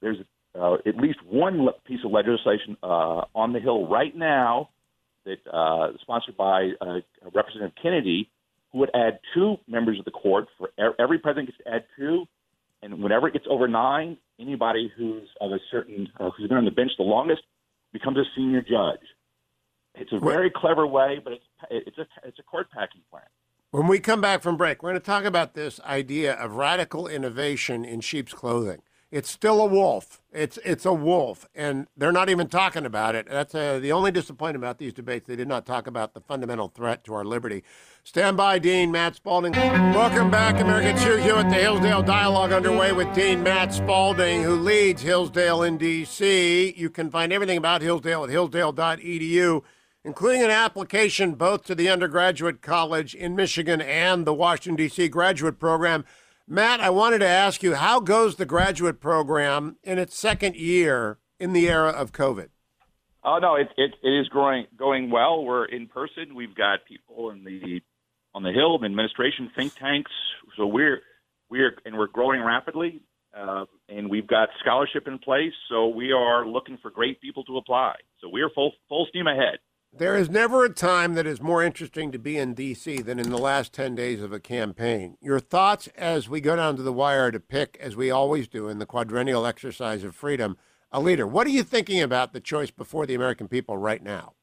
There's 0.00 0.18
uh, 0.58 0.74
at 0.86 0.96
least 0.96 1.18
one 1.24 1.68
piece 1.86 2.00
of 2.04 2.10
legislation 2.10 2.76
uh, 2.82 3.22
on 3.34 3.52
the 3.52 3.60
Hill 3.60 3.86
right 3.86 4.14
now 4.14 4.70
that 5.24 5.38
uh, 5.52 5.92
sponsored 6.00 6.36
by 6.36 6.70
uh, 6.80 7.00
Representative 7.32 7.74
Kennedy, 7.80 8.28
who 8.72 8.78
would 8.78 8.90
add 8.94 9.20
two 9.34 9.56
members 9.68 9.98
of 9.98 10.04
the 10.04 10.10
court 10.10 10.46
for 10.58 10.70
every 10.98 11.18
president 11.18 11.48
gets 11.48 11.58
to 11.58 11.74
add 11.74 11.84
two, 11.96 12.26
and 12.82 13.02
whenever 13.02 13.28
it 13.28 13.32
gets 13.32 13.46
over 13.48 13.68
nine, 13.68 14.16
anybody 14.40 14.92
who's 14.96 15.28
of 15.40 15.52
a 15.52 15.58
certain 15.70 16.08
uh, 16.20 16.30
who's 16.30 16.48
been 16.48 16.58
on 16.58 16.64
the 16.64 16.70
bench 16.70 16.92
the 16.98 17.04
longest 17.04 17.42
becomes 17.92 18.18
a 18.18 18.24
senior 18.36 18.62
judge. 18.62 19.00
It's 19.94 20.12
a 20.12 20.20
very 20.20 20.50
clever 20.54 20.86
way, 20.86 21.20
but 21.22 21.32
it's 21.32 21.44
it's 21.70 21.98
a 21.98 22.06
it's 22.24 22.38
a 22.38 22.42
court 22.42 22.70
packing 22.70 23.02
plan. 23.10 23.24
When 23.70 23.86
we 23.86 23.98
come 23.98 24.20
back 24.20 24.42
from 24.42 24.56
break, 24.56 24.82
we're 24.82 24.90
going 24.90 25.00
to 25.00 25.04
talk 25.04 25.24
about 25.24 25.54
this 25.54 25.78
idea 25.80 26.34
of 26.34 26.54
radical 26.54 27.06
innovation 27.06 27.84
in 27.84 28.00
sheep's 28.00 28.32
clothing. 28.32 28.80
It's 29.10 29.30
still 29.30 29.62
a 29.62 29.66
wolf. 29.66 30.20
It's 30.32 30.58
it's 30.66 30.84
a 30.84 30.92
wolf, 30.92 31.48
and 31.54 31.86
they're 31.96 32.12
not 32.12 32.28
even 32.28 32.46
talking 32.46 32.84
about 32.84 33.14
it. 33.14 33.26
That's 33.26 33.54
uh, 33.54 33.78
the 33.78 33.90
only 33.90 34.10
disappointment 34.10 34.62
about 34.62 34.76
these 34.76 34.92
debates. 34.92 35.26
They 35.26 35.34
did 35.34 35.48
not 35.48 35.64
talk 35.64 35.86
about 35.86 36.12
the 36.12 36.20
fundamental 36.20 36.68
threat 36.68 37.04
to 37.04 37.14
our 37.14 37.24
liberty. 37.24 37.64
Stand 38.04 38.36
by, 38.36 38.58
Dean 38.58 38.92
Matt 38.92 39.14
Spalding. 39.14 39.52
Welcome 39.52 40.30
back, 40.30 40.60
America 40.60 40.90
American 40.90 41.02
Hugh 41.02 41.16
Hewitt. 41.16 41.48
The 41.48 41.54
Hillsdale 41.54 42.02
Dialogue 42.02 42.52
underway 42.52 42.92
with 42.92 43.10
Dean 43.14 43.42
Matt 43.42 43.72
Spalding, 43.72 44.42
who 44.42 44.56
leads 44.56 45.00
Hillsdale 45.00 45.62
in 45.62 45.78
D.C. 45.78 46.74
You 46.76 46.90
can 46.90 47.10
find 47.10 47.32
everything 47.32 47.56
about 47.56 47.80
Hillsdale 47.80 48.24
at 48.24 48.30
hillsdale.edu 48.30 49.62
including 50.04 50.42
an 50.42 50.50
application 50.50 51.34
both 51.34 51.64
to 51.64 51.74
the 51.74 51.88
undergraduate 51.88 52.62
college 52.62 53.14
in 53.14 53.36
Michigan 53.36 53.80
and 53.82 54.26
the 54.26 54.32
Washington, 54.32 54.76
D.C. 54.76 55.08
graduate 55.08 55.58
program. 55.58 56.04
Matt, 56.50 56.80
I 56.80 56.88
wanted 56.88 57.18
to 57.18 57.26
ask 57.26 57.62
you 57.62 57.74
how 57.74 58.00
goes 58.00 58.36
the 58.36 58.46
graduate 58.46 59.00
program 59.00 59.76
in 59.82 59.98
its 59.98 60.18
second 60.18 60.56
year 60.56 61.18
in 61.38 61.52
the 61.52 61.68
era 61.68 61.90
of 61.90 62.12
COVID? 62.12 62.48
Oh 63.22 63.38
no, 63.38 63.56
it 63.56 63.68
it, 63.76 63.94
it 64.02 64.08
is 64.08 64.28
growing 64.28 64.66
going 64.74 65.10
well. 65.10 65.44
We're 65.44 65.66
in 65.66 65.88
person. 65.88 66.34
We've 66.34 66.54
got 66.54 66.86
people 66.86 67.30
in 67.30 67.44
the 67.44 67.82
on 68.34 68.42
the 68.42 68.52
Hill, 68.52 68.82
administration, 68.82 69.50
think 69.54 69.74
tanks. 69.74 70.10
So 70.56 70.66
we're 70.66 71.02
we're 71.50 71.76
and 71.84 71.98
we're 71.98 72.06
growing 72.06 72.42
rapidly, 72.42 73.02
uh, 73.36 73.66
and 73.90 74.08
we've 74.08 74.26
got 74.26 74.48
scholarship 74.60 75.06
in 75.06 75.18
place. 75.18 75.52
So 75.68 75.88
we 75.88 76.12
are 76.12 76.46
looking 76.46 76.78
for 76.80 76.90
great 76.90 77.20
people 77.20 77.44
to 77.44 77.58
apply. 77.58 77.96
So 78.22 78.30
we 78.30 78.40
are 78.40 78.48
full 78.54 78.72
full 78.88 79.06
steam 79.10 79.26
ahead. 79.26 79.58
There 79.92 80.16
is 80.16 80.28
never 80.28 80.64
a 80.64 80.72
time 80.72 81.14
that 81.14 81.26
is 81.26 81.40
more 81.40 81.62
interesting 81.62 82.12
to 82.12 82.18
be 82.18 82.36
in 82.36 82.54
D.C. 82.54 83.00
than 83.02 83.18
in 83.18 83.30
the 83.30 83.38
last 83.38 83.72
10 83.72 83.94
days 83.94 84.22
of 84.22 84.32
a 84.32 84.38
campaign. 84.38 85.16
Your 85.20 85.40
thoughts 85.40 85.88
as 85.96 86.28
we 86.28 86.40
go 86.40 86.56
down 86.56 86.76
to 86.76 86.82
the 86.82 86.92
wire 86.92 87.30
to 87.30 87.40
pick, 87.40 87.78
as 87.80 87.96
we 87.96 88.10
always 88.10 88.48
do 88.48 88.68
in 88.68 88.78
the 88.78 88.86
quadrennial 88.86 89.46
exercise 89.46 90.04
of 90.04 90.14
freedom, 90.14 90.56
a 90.92 91.00
leader. 91.00 91.26
What 91.26 91.46
are 91.46 91.50
you 91.50 91.62
thinking 91.62 92.02
about 92.02 92.32
the 92.32 92.40
choice 92.40 92.70
before 92.70 93.06
the 93.06 93.14
American 93.14 93.48
people 93.48 93.76
right 93.76 94.02
now? 94.02 94.34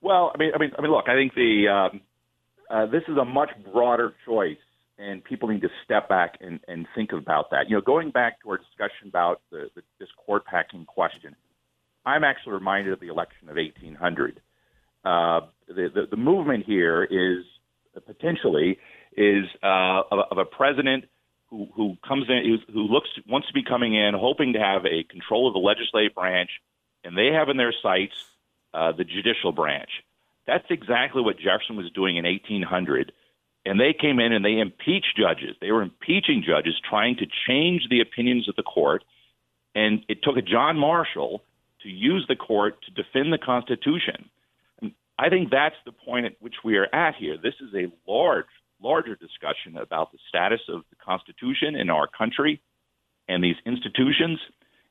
Well, 0.00 0.32
I 0.34 0.38
mean, 0.38 0.52
I 0.54 0.58
mean, 0.58 0.70
I 0.78 0.82
mean, 0.82 0.90
look, 0.90 1.08
I 1.08 1.14
think 1.14 1.34
the 1.34 1.68
um, 1.68 2.00
uh, 2.70 2.86
this 2.86 3.02
is 3.08 3.16
a 3.16 3.24
much 3.24 3.50
broader 3.72 4.14
choice, 4.24 4.56
and 4.98 5.22
people 5.22 5.48
need 5.48 5.62
to 5.62 5.70
step 5.84 6.08
back 6.08 6.38
and, 6.40 6.60
and 6.66 6.86
think 6.94 7.12
about 7.12 7.50
that. 7.50 7.68
You 7.68 7.76
know, 7.76 7.80
going 7.82 8.10
back 8.10 8.40
to 8.42 8.50
our 8.50 8.58
discussion 8.58 9.08
about 9.08 9.42
the, 9.50 9.70
the, 9.74 9.82
this 9.98 10.08
court 10.24 10.44
packing 10.44 10.84
question, 10.84 11.36
I'm 12.08 12.24
actually 12.24 12.54
reminded 12.54 12.92
of 12.92 13.00
the 13.00 13.08
election 13.08 13.48
of 13.48 13.56
1800. 13.56 14.40
Uh, 15.04 15.40
the, 15.68 15.90
the 15.94 16.06
the 16.10 16.16
movement 16.16 16.64
here 16.66 17.04
is 17.04 17.44
potentially 18.06 18.78
is 19.16 19.44
uh, 19.62 20.02
of, 20.10 20.18
a- 20.18 20.28
of 20.32 20.38
a 20.38 20.44
president 20.44 21.04
who 21.50 21.68
who 21.74 21.96
comes 22.06 22.26
in 22.28 22.58
who 22.72 22.80
looks 22.80 23.08
wants 23.28 23.48
to 23.48 23.54
be 23.54 23.62
coming 23.62 23.94
in 23.94 24.14
hoping 24.14 24.54
to 24.54 24.58
have 24.58 24.84
a 24.86 25.02
control 25.04 25.46
of 25.48 25.54
the 25.54 25.60
legislative 25.60 26.14
branch, 26.14 26.50
and 27.04 27.16
they 27.16 27.28
have 27.32 27.48
in 27.48 27.56
their 27.56 27.74
sights 27.82 28.14
uh, 28.74 28.92
the 28.92 29.04
judicial 29.04 29.52
branch. 29.52 29.90
That's 30.46 30.66
exactly 30.70 31.20
what 31.22 31.36
Jefferson 31.38 31.76
was 31.76 31.90
doing 31.92 32.16
in 32.16 32.24
1800. 32.24 33.12
And 33.66 33.78
they 33.78 33.92
came 33.92 34.18
in 34.18 34.32
and 34.32 34.42
they 34.42 34.58
impeached 34.60 35.14
judges. 35.16 35.54
They 35.60 35.70
were 35.72 35.82
impeaching 35.82 36.42
judges, 36.46 36.74
trying 36.88 37.16
to 37.16 37.26
change 37.46 37.82
the 37.90 38.00
opinions 38.00 38.48
of 38.48 38.56
the 38.56 38.62
court. 38.62 39.04
And 39.74 40.04
it 40.08 40.22
took 40.22 40.38
a 40.38 40.42
John 40.42 40.78
Marshall 40.78 41.42
to 41.82 41.88
use 41.88 42.24
the 42.28 42.36
court 42.36 42.76
to 42.82 43.02
defend 43.02 43.32
the 43.32 43.38
Constitution. 43.38 44.28
And 44.80 44.92
I 45.18 45.28
think 45.28 45.50
that's 45.50 45.76
the 45.84 45.92
point 45.92 46.26
at 46.26 46.32
which 46.40 46.56
we 46.64 46.76
are 46.76 46.92
at 46.94 47.14
here. 47.16 47.36
This 47.36 47.54
is 47.60 47.74
a 47.74 47.92
large, 48.10 48.46
larger 48.82 49.14
discussion 49.14 49.76
about 49.80 50.12
the 50.12 50.18
status 50.28 50.60
of 50.68 50.82
the 50.90 50.96
Constitution 51.04 51.76
in 51.76 51.90
our 51.90 52.06
country 52.06 52.60
and 53.28 53.42
these 53.42 53.56
institutions. 53.66 54.38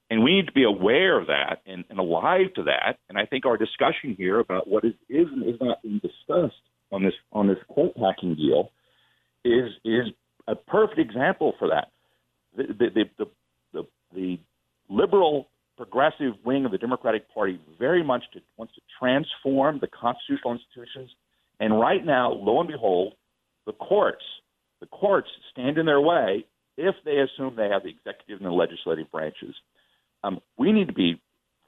And 0.09 0.23
we 0.23 0.35
need 0.35 0.47
to 0.47 0.53
be 0.53 0.63
aware 0.63 1.19
of 1.19 1.27
that 1.27 1.61
and, 1.65 1.83
and 1.89 1.99
alive 1.99 2.53
to 2.55 2.63
that. 2.63 2.97
And 3.09 3.17
I 3.17 3.25
think 3.25 3.45
our 3.45 3.57
discussion 3.57 4.15
here 4.17 4.39
about 4.39 4.67
what 4.67 4.85
is, 4.85 4.93
is 5.09 5.27
and 5.31 5.43
is 5.43 5.59
not 5.59 5.81
being 5.81 5.99
discussed 5.99 6.61
on 6.91 7.03
this 7.03 7.13
on 7.33 7.47
this 7.47 7.57
court 7.67 7.93
packing 7.95 8.35
deal 8.35 8.71
is 9.43 9.71
is 9.83 10.05
a 10.47 10.55
perfect 10.55 10.99
example 10.99 11.53
for 11.59 11.69
that. 11.69 11.91
The 12.55 12.73
the 12.73 12.89
the, 12.93 13.03
the, 13.17 13.25
the, 13.73 13.87
the 14.13 14.39
liberal 14.89 15.49
progressive 15.77 16.33
wing 16.43 16.65
of 16.65 16.71
the 16.71 16.77
Democratic 16.77 17.31
Party 17.33 17.59
very 17.79 18.03
much 18.03 18.23
to, 18.33 18.39
wants 18.57 18.73
to 18.75 18.81
transform 18.99 19.79
the 19.79 19.87
constitutional 19.87 20.53
institutions. 20.53 21.11
And 21.59 21.79
right 21.79 22.03
now, 22.03 22.31
lo 22.31 22.59
and 22.59 22.67
behold, 22.67 23.13
the 23.65 23.73
courts 23.73 24.23
the 24.79 24.87
courts 24.87 25.29
stand 25.51 25.77
in 25.77 25.85
their 25.85 26.01
way 26.01 26.45
if 26.77 26.95
they 27.03 27.17
assume 27.17 27.55
they 27.55 27.69
have 27.69 27.83
the 27.83 27.89
executive 27.89 28.39
and 28.39 28.45
the 28.45 28.51
legislative 28.51 29.11
branches. 29.11 29.55
Um, 30.23 30.39
we 30.57 30.71
need 30.71 30.87
to 30.87 30.93
be 30.93 31.21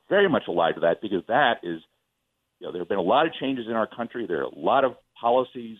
very 0.10 0.30
much 0.30 0.43
alive 0.48 0.76
to 0.76 0.82
that 0.82 1.02
because 1.02 1.24
that 1.28 1.56
is, 1.63 1.82
you 2.60 2.67
know, 2.67 2.72
there 2.72 2.82
have 2.82 2.89
been 2.89 3.00
a 3.00 3.02
lot 3.02 3.26
of 3.26 3.34
changes 3.34 3.65
in 3.67 3.74
our 3.74 3.88
country. 3.88 4.28
There 4.28 4.41
are 4.41 4.43
a 4.43 4.60
lot 4.60 4.84
of 4.84 4.93
policies, 5.19 5.78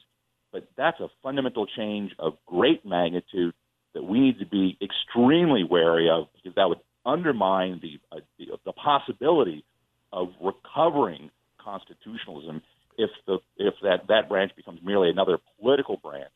but 0.52 0.68
that's 0.78 1.00
a 1.00 1.08
fundamental 1.22 1.68
change 1.68 2.12
of 2.18 2.34
great 2.46 2.86
magnitude 2.86 3.54
that 3.94 4.04
we 4.04 4.20
need 4.20 4.40
to 4.40 4.46
be 4.46 4.78
extremely 4.82 5.64
wary 5.64 6.10
of 6.10 6.28
because 6.36 6.56
that 6.56 6.70
would 6.70 6.80
undermine 7.06 7.80
the, 7.82 8.00
uh, 8.16 8.22
the 8.38 8.48
the 8.66 8.74
possibility 8.74 9.64
of 10.12 10.30
recovering 10.42 11.30
constitutionalism 11.64 12.62
if 12.98 13.10
the 13.28 13.40
if 13.58 13.74
that 13.84 14.08
that 14.08 14.30
branch 14.30 14.52
becomes 14.56 14.80
merely 14.84 15.10
another 15.10 15.38
political 15.60 15.98
branch. 15.98 16.34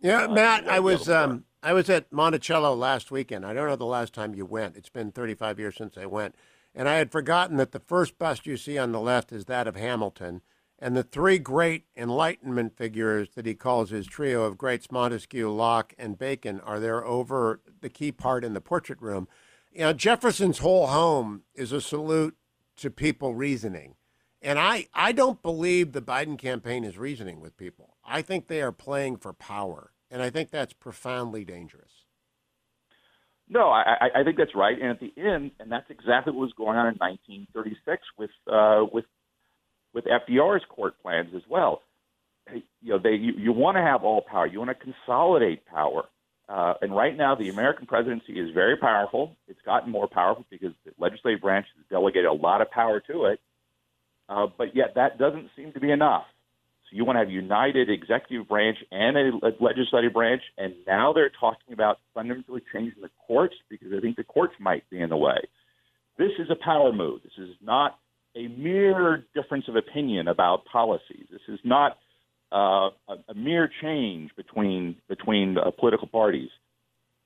Yeah, 0.00 0.24
Uh, 0.24 0.28
Matt, 0.28 0.68
I 0.68 0.80
was 0.80 1.08
um, 1.08 1.44
I 1.62 1.72
was 1.72 1.88
at 1.88 2.12
Monticello 2.12 2.74
last 2.74 3.10
weekend. 3.10 3.46
I 3.46 3.52
don't 3.52 3.68
know 3.68 3.76
the 3.76 3.84
last 3.84 4.12
time 4.12 4.34
you 4.34 4.44
went. 4.44 4.76
It's 4.76 4.88
been 4.88 5.12
35 5.12 5.58
years 5.58 5.76
since 5.76 5.96
I 5.96 6.06
went, 6.06 6.34
and 6.74 6.88
I 6.88 6.94
had 6.94 7.12
forgotten 7.12 7.56
that 7.58 7.72
the 7.72 7.80
first 7.80 8.18
bust 8.18 8.46
you 8.46 8.56
see 8.56 8.78
on 8.78 8.92
the 8.92 9.00
left 9.00 9.32
is 9.32 9.44
that 9.44 9.68
of 9.68 9.76
Hamilton, 9.76 10.42
and 10.78 10.96
the 10.96 11.04
three 11.04 11.38
great 11.38 11.84
Enlightenment 11.96 12.76
figures 12.76 13.30
that 13.36 13.46
he 13.46 13.54
calls 13.54 13.90
his 13.90 14.06
trio 14.06 14.42
of 14.42 14.58
greats 14.58 14.90
Montesquieu, 14.90 15.48
Locke, 15.48 15.94
and 15.96 16.18
Bacon 16.18 16.58
are 16.60 16.80
there 16.80 17.04
over 17.04 17.60
the 17.80 17.88
key 17.88 18.10
part 18.10 18.44
in 18.44 18.54
the 18.54 18.60
portrait 18.60 19.00
room. 19.00 19.28
You 19.72 19.80
know, 19.80 19.92
Jefferson's 19.92 20.58
whole 20.58 20.86
home 20.88 21.42
is 21.54 21.72
a 21.72 21.80
salute 21.80 22.36
to 22.76 22.90
people 22.90 23.34
reasoning. 23.34 23.94
And 24.42 24.58
I, 24.58 24.88
I 24.92 25.12
don't 25.12 25.40
believe 25.42 25.92
the 25.92 26.02
Biden 26.02 26.36
campaign 26.36 26.84
is 26.84 26.98
reasoning 26.98 27.40
with 27.40 27.56
people. 27.56 27.96
I 28.04 28.22
think 28.22 28.48
they 28.48 28.60
are 28.60 28.72
playing 28.72 29.16
for 29.16 29.32
power. 29.32 29.92
And 30.10 30.20
I 30.20 30.30
think 30.30 30.50
that's 30.50 30.72
profoundly 30.74 31.44
dangerous. 31.44 31.92
No, 33.48 33.68
I, 33.68 34.10
I- 34.14 34.24
think 34.24 34.36
that's 34.36 34.54
right. 34.54 34.76
And 34.80 34.90
at 34.90 35.00
the 35.00 35.12
end, 35.16 35.52
and 35.60 35.70
that's 35.70 35.88
exactly 35.90 36.32
what 36.32 36.40
was 36.42 36.52
going 36.56 36.76
on 36.76 36.86
in 36.88 36.94
1936 36.94 38.02
with 38.18 38.30
uh, 38.50 38.84
with 38.92 39.04
with 39.94 40.04
FDR's 40.04 40.64
court 40.68 40.94
plans 41.02 41.30
as 41.36 41.42
well. 41.48 41.82
You 42.52 42.62
know, 42.94 42.98
they 42.98 43.10
you, 43.10 43.32
you 43.36 43.52
want 43.52 43.76
to 43.76 43.82
have 43.82 44.04
all 44.04 44.22
power. 44.22 44.46
You 44.46 44.58
want 44.58 44.70
to 44.70 44.84
consolidate 44.84 45.66
power. 45.66 46.04
Uh, 46.52 46.74
and 46.82 46.94
right 46.94 47.16
now, 47.16 47.34
the 47.34 47.48
American 47.48 47.86
presidency 47.86 48.34
is 48.34 48.52
very 48.52 48.76
powerful. 48.76 49.34
It's 49.48 49.62
gotten 49.64 49.90
more 49.90 50.06
powerful 50.06 50.44
because 50.50 50.72
the 50.84 50.92
legislative 50.98 51.40
branch 51.40 51.64
has 51.76 51.86
delegated 51.88 52.26
a 52.26 52.32
lot 52.32 52.60
of 52.60 52.70
power 52.70 53.00
to 53.10 53.24
it. 53.24 53.40
Uh, 54.28 54.48
but 54.58 54.76
yet, 54.76 54.96
that 54.96 55.18
doesn't 55.18 55.48
seem 55.56 55.72
to 55.72 55.80
be 55.80 55.90
enough. 55.90 56.24
So 56.84 56.96
you 56.96 57.06
want 57.06 57.16
to 57.16 57.20
have 57.20 57.30
united 57.30 57.88
executive 57.88 58.48
branch 58.48 58.76
and 58.90 59.16
a 59.16 59.30
legislative 59.60 60.12
branch, 60.12 60.42
and 60.58 60.74
now 60.86 61.14
they're 61.14 61.30
talking 61.30 61.72
about 61.72 62.00
fundamentally 62.12 62.60
changing 62.70 63.00
the 63.00 63.10
courts 63.26 63.54
because 63.70 63.88
I 63.96 64.00
think 64.00 64.16
the 64.16 64.24
courts 64.24 64.52
might 64.60 64.88
be 64.90 65.00
in 65.00 65.08
the 65.08 65.16
way. 65.16 65.38
This 66.18 66.32
is 66.38 66.48
a 66.50 66.56
power 66.62 66.92
move. 66.92 67.22
This 67.22 67.38
is 67.38 67.54
not 67.62 67.98
a 68.36 68.48
mere 68.48 69.24
difference 69.34 69.68
of 69.68 69.76
opinion 69.76 70.28
about 70.28 70.66
policies. 70.66 71.24
This 71.30 71.40
is 71.48 71.60
not 71.64 71.96
uh, 72.52 72.90
a, 73.08 73.14
a 73.28 73.34
mere 73.34 73.70
change 73.80 74.30
between 74.36 74.96
between 75.08 75.56
uh, 75.58 75.70
political 75.78 76.08
parties. 76.08 76.50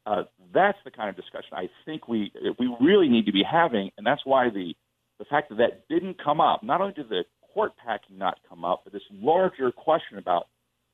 Uh, 0.06 0.22
that's 0.54 0.78
the 0.84 0.90
kind 0.90 1.08
of 1.08 1.16
discussion 1.16 1.50
I 1.52 1.68
think 1.84 2.08
we 2.08 2.32
we 2.58 2.74
really 2.80 3.08
need 3.08 3.26
to 3.26 3.32
be 3.32 3.42
having, 3.42 3.90
and 3.98 4.06
that's 4.06 4.22
why 4.24 4.50
the 4.50 4.74
the 5.18 5.24
fact 5.24 5.48
that 5.48 5.58
that 5.58 5.88
didn't 5.88 6.22
come 6.22 6.40
up. 6.40 6.62
Not 6.62 6.80
only 6.80 6.92
did 6.92 7.08
the 7.08 7.24
court 7.52 7.72
packing 7.84 8.18
not 8.18 8.38
come 8.48 8.64
up, 8.64 8.82
but 8.84 8.92
this 8.92 9.02
larger 9.10 9.72
question 9.72 10.18
about 10.18 10.46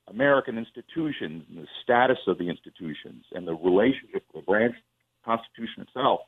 American 0.09 0.59
institutions 0.59 1.45
and 1.49 1.59
the 1.59 1.67
status 1.83 2.19
of 2.27 2.39
the 2.39 2.49
institutions 2.49 3.25
and 3.33 3.47
the 3.47 3.55
relationship 3.55 4.27
to 4.29 4.41
the 4.41 4.43
branch 4.43 4.75
Constitution 5.25 5.83
itself. 5.83 6.21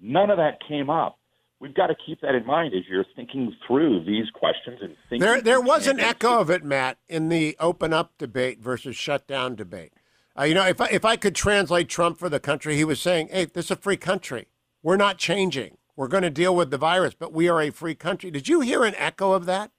None 0.00 0.30
of 0.30 0.38
that 0.38 0.58
came 0.66 0.90
up. 0.90 1.18
We've 1.64 1.72
got 1.72 1.86
to 1.86 1.94
keep 1.94 2.20
that 2.20 2.34
in 2.34 2.44
mind 2.44 2.74
as 2.74 2.82
you're 2.86 3.06
thinking 3.16 3.56
through 3.66 4.04
these 4.04 4.28
questions 4.34 4.80
and 4.82 4.94
thinking. 5.08 5.20
There, 5.20 5.40
there 5.40 5.62
was 5.62 5.86
an 5.86 5.98
echo 5.98 6.38
of 6.38 6.50
it, 6.50 6.62
Matt, 6.62 6.98
in 7.08 7.30
the 7.30 7.56
open 7.58 7.94
up 7.94 8.12
debate 8.18 8.60
versus 8.60 8.96
shut 8.96 9.26
down 9.26 9.54
debate. 9.54 9.94
Uh, 10.38 10.42
you 10.42 10.52
know, 10.52 10.66
if 10.66 10.78
I, 10.78 10.88
if 10.88 11.06
I 11.06 11.16
could 11.16 11.34
translate 11.34 11.88
Trump 11.88 12.18
for 12.18 12.28
the 12.28 12.38
country, 12.38 12.76
he 12.76 12.84
was 12.84 13.00
saying, 13.00 13.28
hey, 13.32 13.46
this 13.46 13.64
is 13.64 13.70
a 13.70 13.76
free 13.76 13.96
country. 13.96 14.48
We're 14.82 14.98
not 14.98 15.16
changing. 15.16 15.78
We're 15.96 16.08
going 16.08 16.22
to 16.22 16.28
deal 16.28 16.54
with 16.54 16.70
the 16.70 16.76
virus, 16.76 17.14
but 17.18 17.32
we 17.32 17.48
are 17.48 17.62
a 17.62 17.70
free 17.70 17.94
country. 17.94 18.30
Did 18.30 18.46
you 18.46 18.60
hear 18.60 18.84
an 18.84 18.94
echo 18.98 19.32
of 19.32 19.46
that? 19.46 19.70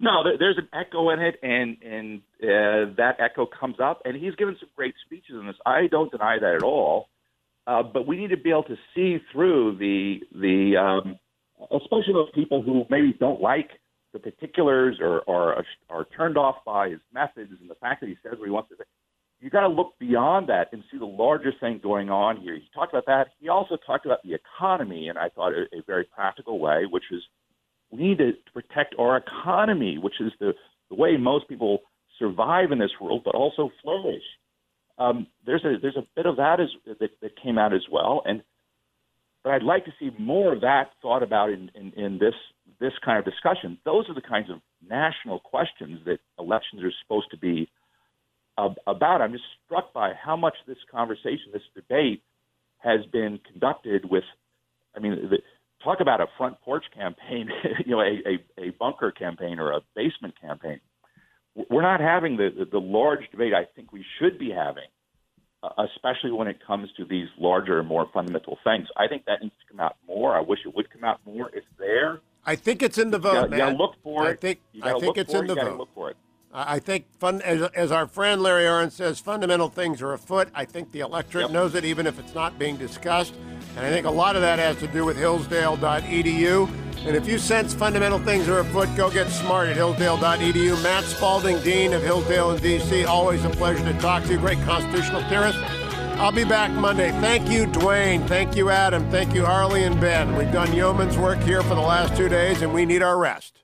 No, 0.00 0.24
there, 0.24 0.38
there's 0.38 0.56
an 0.56 0.68
echo 0.72 1.10
in 1.10 1.20
it, 1.20 1.38
and 1.42 1.76
and 1.82 2.20
uh, 2.42 2.94
that 2.96 3.16
echo 3.20 3.44
comes 3.44 3.76
up, 3.80 4.00
and 4.06 4.16
he's 4.16 4.34
given 4.36 4.56
some 4.58 4.70
great 4.74 4.94
speeches 5.04 5.36
on 5.38 5.46
this. 5.46 5.56
I 5.66 5.88
don't 5.88 6.10
deny 6.10 6.38
that 6.40 6.54
at 6.54 6.62
all, 6.62 7.10
uh, 7.66 7.82
but 7.82 8.06
we 8.06 8.16
need 8.16 8.30
to 8.30 8.36
be 8.36 8.50
able 8.50 8.64
to 8.64 8.76
see 8.94 9.18
through 9.32 9.76
the 9.78 10.20
the 10.38 10.76
um, 10.76 11.18
especially 11.70 12.12
those 12.12 12.30
people 12.34 12.62
who 12.62 12.84
maybe 12.90 13.14
don't 13.18 13.40
like 13.40 13.70
the 14.12 14.18
particulars 14.18 14.98
or 15.00 15.20
or 15.22 15.64
are 15.88 16.06
turned 16.16 16.36
off 16.36 16.56
by 16.66 16.90
his 16.90 17.00
methods 17.12 17.52
and 17.60 17.70
the 17.70 17.74
fact 17.76 18.00
that 18.00 18.08
he 18.08 18.16
says 18.22 18.38
what 18.38 18.46
he 18.46 18.50
wants 18.50 18.70
to 18.70 18.76
say. 18.76 18.84
You 19.40 19.50
got 19.50 19.62
to 19.62 19.68
look 19.68 19.94
beyond 19.98 20.48
that 20.50 20.68
and 20.72 20.84
see 20.90 20.98
the 20.98 21.04
larger 21.04 21.52
thing 21.58 21.80
going 21.82 22.10
on 22.10 22.36
here. 22.36 22.54
He 22.54 22.68
talked 22.72 22.92
about 22.92 23.06
that. 23.06 23.32
He 23.40 23.48
also 23.48 23.76
talked 23.76 24.06
about 24.06 24.22
the 24.22 24.34
economy, 24.34 25.08
and 25.08 25.18
I 25.18 25.30
thought 25.30 25.52
a, 25.52 25.62
a 25.76 25.82
very 25.84 26.04
practical 26.04 26.60
way, 26.60 26.84
which 26.88 27.02
is 27.10 27.22
we 27.90 27.98
need 27.98 28.18
to 28.18 28.32
protect 28.52 28.94
our 28.98 29.16
economy, 29.16 29.98
which 29.98 30.20
is 30.20 30.32
the, 30.38 30.52
the 30.90 30.94
way 30.94 31.16
most 31.16 31.48
people 31.48 31.80
survive 32.18 32.70
in 32.70 32.78
this 32.78 32.92
world, 33.00 33.22
but 33.24 33.34
also 33.34 33.70
flourish. 33.82 34.22
Um, 34.98 35.26
there's 35.46 35.64
a 35.64 35.76
there's 35.80 35.96
a 35.96 36.06
bit 36.14 36.26
of 36.26 36.36
that 36.36 36.60
as 36.60 36.68
that, 36.86 37.10
that 37.20 37.42
came 37.42 37.58
out 37.58 37.72
as 37.72 37.82
well, 37.90 38.22
and 38.24 38.42
but 39.42 39.52
I'd 39.52 39.62
like 39.62 39.84
to 39.86 39.92
see 39.98 40.10
more 40.18 40.52
of 40.52 40.60
that 40.60 40.90
thought 41.00 41.22
about 41.22 41.50
in, 41.50 41.70
in, 41.74 41.92
in 41.92 42.18
this 42.18 42.34
this 42.80 42.92
kind 43.04 43.18
of 43.18 43.24
discussion. 43.24 43.78
Those 43.84 44.08
are 44.08 44.14
the 44.14 44.20
kinds 44.20 44.50
of 44.50 44.60
national 44.88 45.40
questions 45.40 46.00
that 46.06 46.18
elections 46.38 46.82
are 46.82 46.92
supposed 47.02 47.30
to 47.30 47.36
be 47.36 47.68
ab- 48.58 48.78
about. 48.86 49.20
I'm 49.20 49.32
just 49.32 49.44
struck 49.64 49.92
by 49.92 50.12
how 50.12 50.36
much 50.36 50.54
this 50.66 50.78
conversation, 50.90 51.52
this 51.52 51.62
debate, 51.74 52.22
has 52.78 53.00
been 53.12 53.40
conducted 53.50 54.08
with. 54.10 54.24
I 54.94 55.00
mean, 55.00 55.12
the, 55.30 55.38
talk 55.82 56.00
about 56.00 56.20
a 56.20 56.26
front 56.36 56.60
porch 56.60 56.84
campaign, 56.94 57.48
you 57.86 57.92
know, 57.92 58.00
a, 58.00 58.20
a, 58.60 58.66
a 58.68 58.70
bunker 58.78 59.10
campaign 59.10 59.58
or 59.58 59.72
a 59.72 59.80
basement 59.94 60.34
campaign. 60.40 60.80
We're 61.70 61.82
not 61.82 62.00
having 62.00 62.36
the, 62.36 62.48
the, 62.58 62.64
the 62.64 62.78
large 62.80 63.30
debate 63.30 63.52
I 63.54 63.64
think 63.76 63.92
we 63.92 64.04
should 64.18 64.38
be 64.38 64.50
having, 64.50 64.88
uh, 65.62 65.68
especially 65.94 66.32
when 66.32 66.48
it 66.48 66.58
comes 66.66 66.88
to 66.96 67.04
these 67.04 67.28
larger, 67.38 67.78
and 67.78 67.86
more 67.88 68.08
fundamental 68.12 68.58
things. 68.64 68.88
I 68.96 69.06
think 69.06 69.26
that 69.26 69.42
needs 69.42 69.54
to 69.66 69.72
come 69.72 69.80
out 69.80 69.96
more. 70.08 70.34
I 70.36 70.40
wish 70.40 70.60
it 70.64 70.74
would 70.74 70.90
come 70.90 71.04
out 71.04 71.20
more. 71.26 71.50
It's 71.52 71.66
there. 71.78 72.20
I 72.44 72.56
think 72.56 72.82
it's 72.82 72.98
in 72.98 73.10
the 73.10 73.18
You 73.18 73.22
vote, 73.22 73.50
you 73.50 73.56
gotta 73.58 73.76
look 73.76 73.94
for 74.02 74.24
I 74.26 74.30
it. 74.30 74.40
think 74.40 74.60
I 74.82 74.98
think 74.98 75.16
it's 75.18 75.32
in 75.32 75.44
it. 75.44 75.48
the 75.48 75.54
You 75.54 75.60
vote. 75.62 75.78
Look 75.78 75.94
for 75.94 76.10
it. 76.10 76.16
I 76.54 76.80
think 76.80 77.06
fun 77.18 77.40
as, 77.42 77.62
as 77.74 77.90
our 77.92 78.06
friend 78.06 78.42
Larry 78.42 78.64
Arnn 78.64 78.90
says, 78.92 79.20
fundamental 79.20 79.68
things 79.70 80.02
are 80.02 80.12
afoot. 80.12 80.48
I 80.54 80.64
think 80.66 80.92
the 80.92 81.00
electorate 81.00 81.44
Yep. 81.44 81.50
knows 81.50 81.74
it, 81.74 81.84
even 81.84 82.06
if 82.06 82.18
it's 82.18 82.34
not 82.34 82.58
being 82.58 82.76
discussed. 82.76 83.34
And 83.76 83.86
I 83.86 83.88
think 83.90 84.04
a 84.06 84.10
lot 84.10 84.36
of 84.36 84.42
that 84.42 84.58
has 84.58 84.76
to 84.80 84.86
do 84.88 85.04
with 85.06 85.16
Hillsdale.edu. 85.16 86.68
And 87.04 87.16
if 87.16 87.26
you 87.26 87.38
sense 87.38 87.74
fundamental 87.74 88.18
things 88.20 88.48
are 88.48 88.60
afoot, 88.60 88.88
go 88.96 89.10
get 89.10 89.28
smart 89.28 89.68
at 89.68 89.76
Hillsdale.edu. 89.76 90.80
Matt 90.82 91.04
Spalding, 91.04 91.60
Dean 91.62 91.92
of 91.92 92.02
Hillsdale 92.02 92.52
and 92.52 92.60
DC, 92.60 93.06
always 93.06 93.44
a 93.44 93.50
pleasure 93.50 93.84
to 93.84 93.98
talk 93.98 94.22
to 94.24 94.32
you. 94.32 94.38
Great 94.38 94.60
constitutional 94.62 95.22
theorist. 95.28 95.58
I'll 96.18 96.30
be 96.30 96.44
back 96.44 96.70
Monday. 96.70 97.10
Thank 97.20 97.50
you, 97.50 97.66
Duane. 97.66 98.24
Thank 98.28 98.54
you, 98.54 98.70
Adam. 98.70 99.10
Thank 99.10 99.34
you, 99.34 99.44
Harley 99.44 99.82
and 99.82 100.00
Ben. 100.00 100.36
We've 100.36 100.52
done 100.52 100.72
yeoman's 100.72 101.18
work 101.18 101.40
here 101.40 101.62
for 101.62 101.74
the 101.74 101.80
last 101.80 102.16
two 102.16 102.28
days, 102.28 102.62
and 102.62 102.72
we 102.72 102.86
need 102.86 103.02
our 103.02 103.18
rest. 103.18 103.61